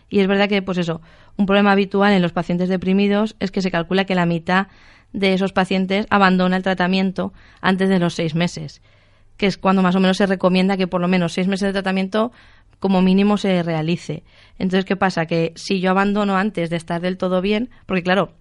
Y 0.10 0.20
es 0.20 0.28
verdad 0.28 0.48
que, 0.48 0.62
pues 0.62 0.78
eso, 0.78 1.02
un 1.36 1.46
problema 1.46 1.72
habitual 1.72 2.14
en 2.14 2.22
los 2.22 2.32
pacientes 2.32 2.70
deprimidos 2.70 3.36
es 3.40 3.52
que 3.52 3.62
se 3.62 3.72
calcula 3.72 4.06
que 4.06 4.16
la 4.16 4.26
mitad 4.26 4.68
de 5.14 5.34
esos 5.34 5.54
pacientes 5.54 6.06
abandona 6.10 6.58
el 6.58 6.64
tratamiento 6.64 7.34
antes 7.62 7.90
de 7.90 8.00
los 8.00 8.14
seis 8.14 8.36
meses, 8.36 8.82
que 9.38 9.48
es 9.48 9.58
cuando 9.58 9.82
más 9.82 9.96
o 9.96 10.00
menos 10.00 10.18
se 10.18 10.26
recomienda 10.26 10.78
que 10.78 10.88
por 10.88 11.02
lo 11.02 11.08
menos 11.08 11.34
seis 11.34 11.48
meses 11.48 11.68
de 11.68 11.74
tratamiento 11.74 12.32
como 12.80 13.02
mínimo 13.02 13.38
se 13.38 13.64
realice. 13.64 14.24
Entonces, 14.60 14.86
¿qué 14.86 14.96
pasa? 14.96 15.26
Que 15.26 15.54
si 15.56 15.80
yo 15.80 15.92
abandono 15.92 16.38
antes 16.38 16.70
de 16.70 16.76
estar 16.76 17.02
del 17.02 17.18
todo 17.18 17.42
bien, 17.42 17.70
porque 17.86 18.04
claro, 18.04 18.34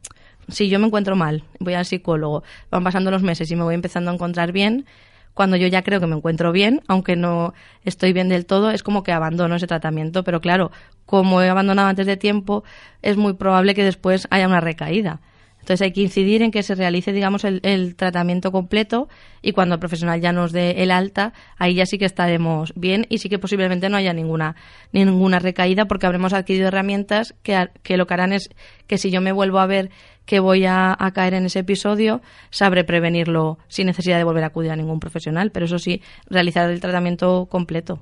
si 0.48 0.68
yo 0.68 0.78
me 0.78 0.86
encuentro 0.86 1.16
mal, 1.16 1.44
voy 1.58 1.74
al 1.74 1.84
psicólogo, 1.84 2.42
van 2.70 2.84
pasando 2.84 3.10
los 3.10 3.22
meses 3.22 3.50
y 3.50 3.56
me 3.56 3.64
voy 3.64 3.74
empezando 3.74 4.10
a 4.10 4.14
encontrar 4.14 4.52
bien, 4.52 4.86
cuando 5.36 5.56
yo 5.58 5.66
ya 5.66 5.82
creo 5.82 6.00
que 6.00 6.06
me 6.06 6.16
encuentro 6.16 6.50
bien, 6.50 6.80
aunque 6.88 7.14
no 7.14 7.52
estoy 7.84 8.14
bien 8.14 8.30
del 8.30 8.46
todo, 8.46 8.70
es 8.70 8.82
como 8.82 9.02
que 9.02 9.12
abandono 9.12 9.56
ese 9.56 9.66
tratamiento. 9.66 10.24
Pero 10.24 10.40
claro, 10.40 10.72
como 11.04 11.42
he 11.42 11.50
abandonado 11.50 11.88
antes 11.88 12.06
de 12.06 12.16
tiempo, 12.16 12.64
es 13.02 13.18
muy 13.18 13.34
probable 13.34 13.74
que 13.74 13.84
después 13.84 14.26
haya 14.30 14.48
una 14.48 14.62
recaída. 14.62 15.20
Entonces 15.66 15.82
hay 15.84 15.90
que 15.90 16.00
incidir 16.00 16.42
en 16.42 16.52
que 16.52 16.62
se 16.62 16.76
realice, 16.76 17.12
digamos, 17.12 17.42
el, 17.42 17.96
tratamiento 17.96 18.52
completo 18.52 19.08
y 19.42 19.50
cuando 19.50 19.74
el 19.74 19.80
profesional 19.80 20.20
ya 20.20 20.30
nos 20.30 20.52
dé 20.52 20.84
el 20.84 20.92
alta, 20.92 21.32
ahí 21.58 21.74
ya 21.74 21.86
sí 21.86 21.98
que 21.98 22.04
estaremos 22.04 22.72
bien 22.76 23.04
y 23.08 23.18
sí 23.18 23.28
que 23.28 23.40
posiblemente 23.40 23.88
no 23.88 23.96
haya 23.96 24.12
ninguna, 24.12 24.54
ninguna 24.92 25.40
recaída 25.40 25.86
porque 25.86 26.06
habremos 26.06 26.32
adquirido 26.34 26.68
herramientas 26.68 27.34
que, 27.42 27.68
que 27.82 27.96
lo 27.96 28.06
que 28.06 28.14
harán 28.14 28.32
es 28.32 28.50
que 28.86 28.96
si 28.96 29.10
yo 29.10 29.20
me 29.20 29.32
vuelvo 29.32 29.58
a 29.58 29.66
ver 29.66 29.90
que 30.24 30.38
voy 30.38 30.66
a, 30.66 30.96
caer 31.12 31.34
en 31.34 31.46
ese 31.46 31.58
episodio, 31.58 32.22
sabré 32.50 32.84
prevenirlo 32.84 33.58
sin 33.66 33.88
necesidad 33.88 34.18
de 34.18 34.24
volver 34.24 34.44
a 34.44 34.48
acudir 34.48 34.70
a 34.70 34.76
ningún 34.76 35.00
profesional, 35.00 35.50
pero 35.50 35.66
eso 35.66 35.80
sí, 35.80 36.00
realizar 36.30 36.70
el 36.70 36.78
tratamiento 36.78 37.46
completo. 37.50 37.98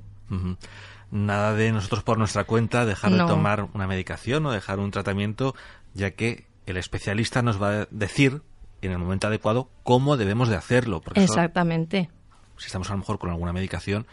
Nada 1.11 1.55
de 1.55 1.72
nosotros 1.72 2.03
por 2.03 2.18
nuestra 2.18 2.44
cuenta 2.44 2.85
dejar 2.85 3.12
de 3.12 3.18
tomar 3.20 3.68
una 3.72 3.87
medicación 3.87 4.44
o 4.44 4.53
dejar 4.53 4.81
un 4.81 4.90
tratamiento, 4.90 5.55
ya 5.94 6.11
que 6.11 6.44
el 6.66 6.77
especialista 6.77 7.42
nos 7.42 7.62
va 7.62 7.83
a 7.83 7.88
decir 7.90 8.42
en 8.83 8.92
el 8.92 8.98
momento 8.98 9.27
adecuado 9.27 9.70
cómo 9.83 10.16
debemos 10.16 10.48
de 10.48 10.57
hacerlo. 10.57 11.03
Exactamente. 11.14 12.11
si 12.57 12.66
estamos 12.66 12.88
a 12.90 12.92
lo 12.92 12.98
mejor 12.98 13.18
con 13.18 13.31
alguna 13.31 13.53
medicación, 13.53 14.07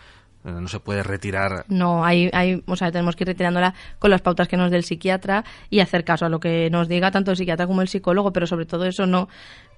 eh, 0.44 0.52
no 0.52 0.68
se 0.68 0.80
puede 0.80 1.04
retirar. 1.04 1.66
No, 1.68 2.06
hay, 2.06 2.30
hay, 2.34 2.64
o 2.66 2.76
sea, 2.76 2.92
tenemos 2.92 3.16
que 3.16 3.24
ir 3.24 3.30
retirándola 3.30 3.74
con 4.00 4.10
las 4.10 4.22
pautas 4.22 4.48
que 4.48 4.58
nos 4.58 4.72
dé 4.72 4.78
el 4.78 4.84
psiquiatra 4.84 5.44
y 5.70 5.80
hacer 5.80 6.04
caso 6.04 6.26
a 6.26 6.30
lo 6.30 6.40
que 6.40 6.70
nos 6.70 6.88
diga 6.88 7.12
tanto 7.12 7.32
el 7.32 7.38
psiquiatra 7.38 7.68
como 7.68 7.82
el 7.82 7.88
psicólogo, 7.88 8.34
pero 8.34 8.48
sobre 8.48 8.66
todo 8.66 8.86
eso 8.86 9.06
no. 9.06 9.30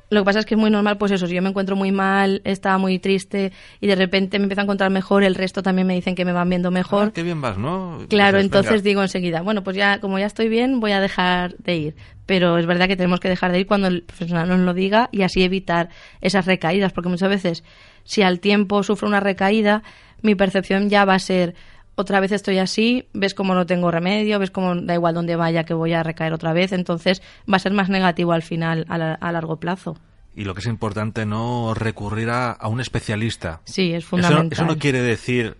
Lo 0.09 0.21
que 0.21 0.25
pasa 0.25 0.39
es 0.39 0.45
que 0.45 0.55
es 0.55 0.59
muy 0.59 0.69
normal, 0.69 0.97
pues 0.97 1.11
eso, 1.11 1.25
si 1.27 1.33
yo 1.33 1.41
me 1.41 1.49
encuentro 1.49 1.75
muy 1.75 1.91
mal, 1.91 2.41
estaba 2.43 2.77
muy 2.77 2.99
triste 2.99 3.51
y 3.81 3.87
de 3.87 3.95
repente 3.95 4.37
me 4.37 4.43
empiezo 4.43 4.61
a 4.61 4.63
encontrar 4.63 4.91
mejor, 4.91 5.23
el 5.23 5.33
resto 5.33 5.63
también 5.63 5.87
me 5.87 5.95
dicen 5.95 6.13
que 6.13 6.23
me 6.23 6.33
van 6.33 6.49
viendo 6.49 6.71
mejor. 6.71 7.07
Ah, 7.07 7.11
qué 7.13 7.23
bien 7.23 7.41
vas, 7.41 7.57
¿no? 7.57 7.99
Claro, 8.09 8.39
entonces 8.39 8.83
digo 8.83 9.01
enseguida, 9.01 9.41
bueno, 9.41 9.63
pues 9.63 9.75
ya, 9.75 9.99
como 9.99 10.19
ya 10.19 10.27
estoy 10.27 10.49
bien, 10.49 10.79
voy 10.79 10.91
a 10.91 10.99
dejar 10.99 11.55
de 11.57 11.75
ir. 11.75 11.95
Pero 12.25 12.57
es 12.57 12.65
verdad 12.65 12.87
que 12.87 12.95
tenemos 12.95 13.19
que 13.19 13.27
dejar 13.29 13.51
de 13.51 13.61
ir 13.61 13.67
cuando 13.67 13.87
el 13.87 14.03
profesional 14.03 14.47
nos 14.47 14.59
lo 14.59 14.73
diga 14.73 15.09
y 15.11 15.23
así 15.23 15.43
evitar 15.43 15.89
esas 16.21 16.45
recaídas, 16.45 16.93
porque 16.93 17.09
muchas 17.09 17.29
veces, 17.29 17.63
si 18.03 18.21
al 18.21 18.39
tiempo 18.39 18.83
sufro 18.83 19.07
una 19.07 19.19
recaída, 19.19 19.83
mi 20.21 20.35
percepción 20.35 20.89
ya 20.89 21.05
va 21.05 21.15
a 21.15 21.19
ser 21.19 21.55
otra 21.95 22.19
vez 22.19 22.31
estoy 22.31 22.57
así, 22.57 23.07
ves 23.13 23.33
como 23.33 23.53
no 23.53 23.65
tengo 23.65 23.91
remedio, 23.91 24.39
ves 24.39 24.51
como 24.51 24.75
da 24.75 24.95
igual 24.95 25.13
donde 25.13 25.35
vaya 25.35 25.63
que 25.63 25.73
voy 25.73 25.93
a 25.93 26.03
recaer 26.03 26.33
otra 26.33 26.53
vez, 26.53 26.71
entonces 26.71 27.21
va 27.51 27.57
a 27.57 27.59
ser 27.59 27.73
más 27.73 27.89
negativo 27.89 28.33
al 28.33 28.41
final, 28.41 28.85
a, 28.89 29.31
largo 29.31 29.57
plazo. 29.57 29.97
Y 30.35 30.45
lo 30.45 30.55
que 30.55 30.61
es 30.61 30.67
importante, 30.67 31.25
no 31.25 31.73
recurrir 31.75 32.29
a, 32.31 32.57
un 32.67 32.81
especialista. 32.81 33.61
Sí, 33.65 33.93
es 33.93 34.05
fundamental. 34.05 34.51
Eso, 34.51 34.65
no 34.65 34.79
quiere 34.79 35.01
decir 35.01 35.57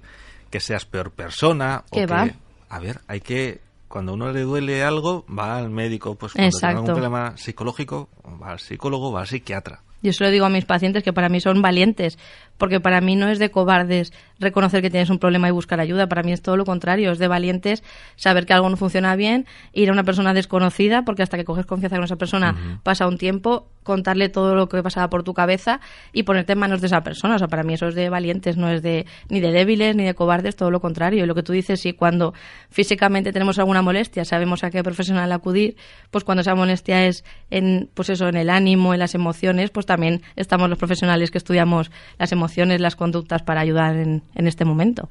que 0.50 0.60
seas 0.60 0.86
peor 0.86 1.12
persona 1.12 1.84
o 1.92 1.96
que... 1.96 2.34
A 2.70 2.80
ver, 2.80 3.02
hay 3.08 3.22
que... 3.22 3.62
Cuando 3.88 4.14
a 4.14 4.16
uno 4.16 4.32
le 4.32 4.42
duele 4.42 4.84
algo, 4.84 5.24
va 5.28 5.60
al 5.60 5.70
médico, 5.70 6.16
pues 6.16 6.34
cuando 6.34 6.58
tiene 6.58 6.74
algún 6.74 6.88
problema 6.88 7.38
psicológico, 7.38 8.10
va 8.42 8.50
al 8.50 8.60
psicólogo, 8.60 9.12
va 9.12 9.22
al 9.22 9.28
psiquiatra. 9.28 9.84
Yo 10.04 10.12
se 10.12 10.24
lo 10.24 10.32
digo 10.32 10.46
a 10.46 10.50
mis 10.50 10.66
pacientes 10.66 11.02
que 11.02 11.14
para 11.14 11.30
mí 11.30 11.40
son 11.40 11.62
valientes, 11.62 12.20
porque 12.58 12.80
para 12.80 13.02
mí 13.02 13.16
no 13.16 13.30
es 13.30 13.40
de 13.40 13.52
cobardes 13.52 14.14
reconocer 14.40 14.82
que 14.82 14.90
tienes 14.90 15.10
un 15.10 15.20
problema 15.20 15.48
y 15.48 15.52
buscar 15.52 15.80
ayuda, 15.80 16.08
para 16.08 16.24
mí 16.24 16.32
es 16.32 16.42
todo 16.42 16.58
lo 16.58 16.66
contrario, 16.66 17.12
es 17.12 17.20
de 17.20 17.28
valientes 17.28 17.84
saber 18.16 18.46
que 18.46 18.54
algo 18.54 18.70
no 18.70 18.78
funciona 18.78 19.16
bien, 19.16 19.46
ir 19.74 19.90
a 19.90 19.94
una 19.94 20.04
persona 20.04 20.34
desconocida, 20.34 21.04
porque 21.04 21.24
hasta 21.24 21.38
que 21.38 21.46
coges 21.46 21.66
confianza 21.66 21.96
con 21.96 22.06
esa 22.06 22.16
persona 22.16 22.80
pasa 22.84 23.08
un 23.08 23.18
tiempo, 23.18 23.68
contarle 23.84 24.30
todo 24.30 24.56
lo 24.56 24.70
que 24.70 24.82
pasaba 24.82 25.10
por 25.10 25.24
tu 25.24 25.34
cabeza 25.34 25.80
y 26.12 26.24
ponerte 26.24 26.54
en 26.54 26.60
manos 26.60 26.82
de 26.82 26.88
esa 26.88 27.02
persona. 27.02 27.36
O 27.36 27.40
sea, 27.40 27.48
para 27.48 27.64
mí 27.64 27.74
eso 27.74 27.88
es 27.88 27.96
de 27.96 28.10
valientes, 28.10 28.58
no 28.58 28.70
es 28.70 28.82
de 28.82 29.06
ni 29.30 29.40
de 29.40 29.52
débiles 29.52 29.96
ni 29.96 30.04
de 30.04 30.14
cobardes, 30.14 30.56
todo 30.56 30.72
lo 30.72 30.80
contrario. 30.80 31.24
Y 31.24 31.28
lo 31.28 31.36
que 31.36 31.44
tú 31.44 31.54
dices, 31.54 31.82
si 31.82 31.94
cuando 31.94 32.34
físicamente 32.70 33.32
tenemos 33.32 33.60
alguna 33.60 33.82
molestia, 33.82 34.26
sabemos 34.26 34.64
a 34.64 34.72
qué 34.72 34.84
profesional 34.84 35.32
acudir, 35.32 35.76
pues 36.12 36.24
cuando 36.24 36.42
esa 36.42 36.56
molestia 36.56 37.06
es 37.06 37.24
en, 37.50 37.90
pues 37.94 38.10
eso, 38.10 38.28
en 38.28 38.38
el 38.38 38.50
ánimo, 38.50 38.94
en 38.94 39.00
las 39.00 39.16
emociones, 39.16 39.70
pues 39.70 39.86
también 39.86 40.22
estamos 40.36 40.70
los 40.70 40.78
profesionales 40.78 41.32
que 41.32 41.38
estudiamos 41.38 41.92
las 42.18 42.32
emociones, 42.32 42.43
las 42.80 42.96
conductas 42.96 43.44
para 43.44 43.62
ayudar 43.62 43.96
en, 43.96 44.24
en 44.36 44.48
este 44.48 44.66
momento. 44.66 45.10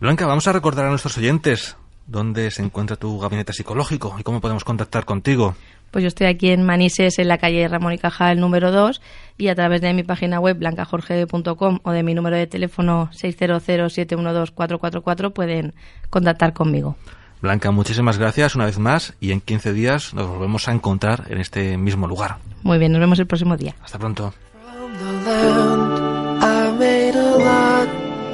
Blanca, 0.00 0.26
vamos 0.26 0.48
a 0.48 0.52
recordar 0.52 0.86
a 0.86 0.90
nuestros 0.90 1.18
oyentes 1.18 1.76
dónde 2.06 2.50
se 2.50 2.62
encuentra 2.62 2.96
tu 2.96 3.18
gabinete 3.18 3.52
psicológico 3.52 4.16
y 4.18 4.22
cómo 4.22 4.40
podemos 4.40 4.64
contactar 4.64 5.04
contigo. 5.04 5.54
Pues 5.90 6.02
yo 6.02 6.08
estoy 6.08 6.28
aquí 6.28 6.50
en 6.50 6.64
Manises, 6.64 7.18
en 7.18 7.28
la 7.28 7.38
calle 7.38 7.66
Ramón 7.66 7.92
y 7.92 7.98
Cajal 7.98 8.38
número 8.38 8.70
2, 8.70 9.00
y 9.38 9.48
a 9.48 9.54
través 9.54 9.80
de 9.80 9.92
mi 9.92 10.04
página 10.04 10.38
web 10.38 10.58
blancajorge.com 10.58 11.80
o 11.82 11.90
de 11.90 12.02
mi 12.02 12.14
número 12.14 12.36
de 12.36 12.46
teléfono 12.46 13.10
600-712-444 13.12 15.32
pueden 15.32 15.74
contactar 16.10 16.52
conmigo. 16.52 16.96
Blanca, 17.40 17.70
muchísimas 17.70 18.18
gracias 18.18 18.54
una 18.54 18.66
vez 18.66 18.78
más 18.78 19.14
y 19.18 19.32
en 19.32 19.40
15 19.40 19.72
días 19.72 20.14
nos 20.14 20.28
volvemos 20.28 20.68
a 20.68 20.72
encontrar 20.72 21.24
en 21.30 21.38
este 21.38 21.76
mismo 21.76 22.06
lugar. 22.06 22.36
Muy 22.62 22.78
bien, 22.78 22.92
nos 22.92 23.00
vemos 23.00 23.18
el 23.18 23.26
próximo 23.26 23.56
día. 23.56 23.74
Hasta 23.82 23.98
pronto. 23.98 24.32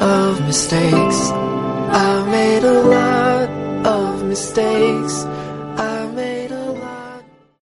of 0.07 0.41
mistakes. 0.43 1.21
I've 1.91 2.27
made 2.29 2.65
a 2.65 2.81
lot 2.97 3.49
of 3.87 4.25
mistakes. 4.25 5.25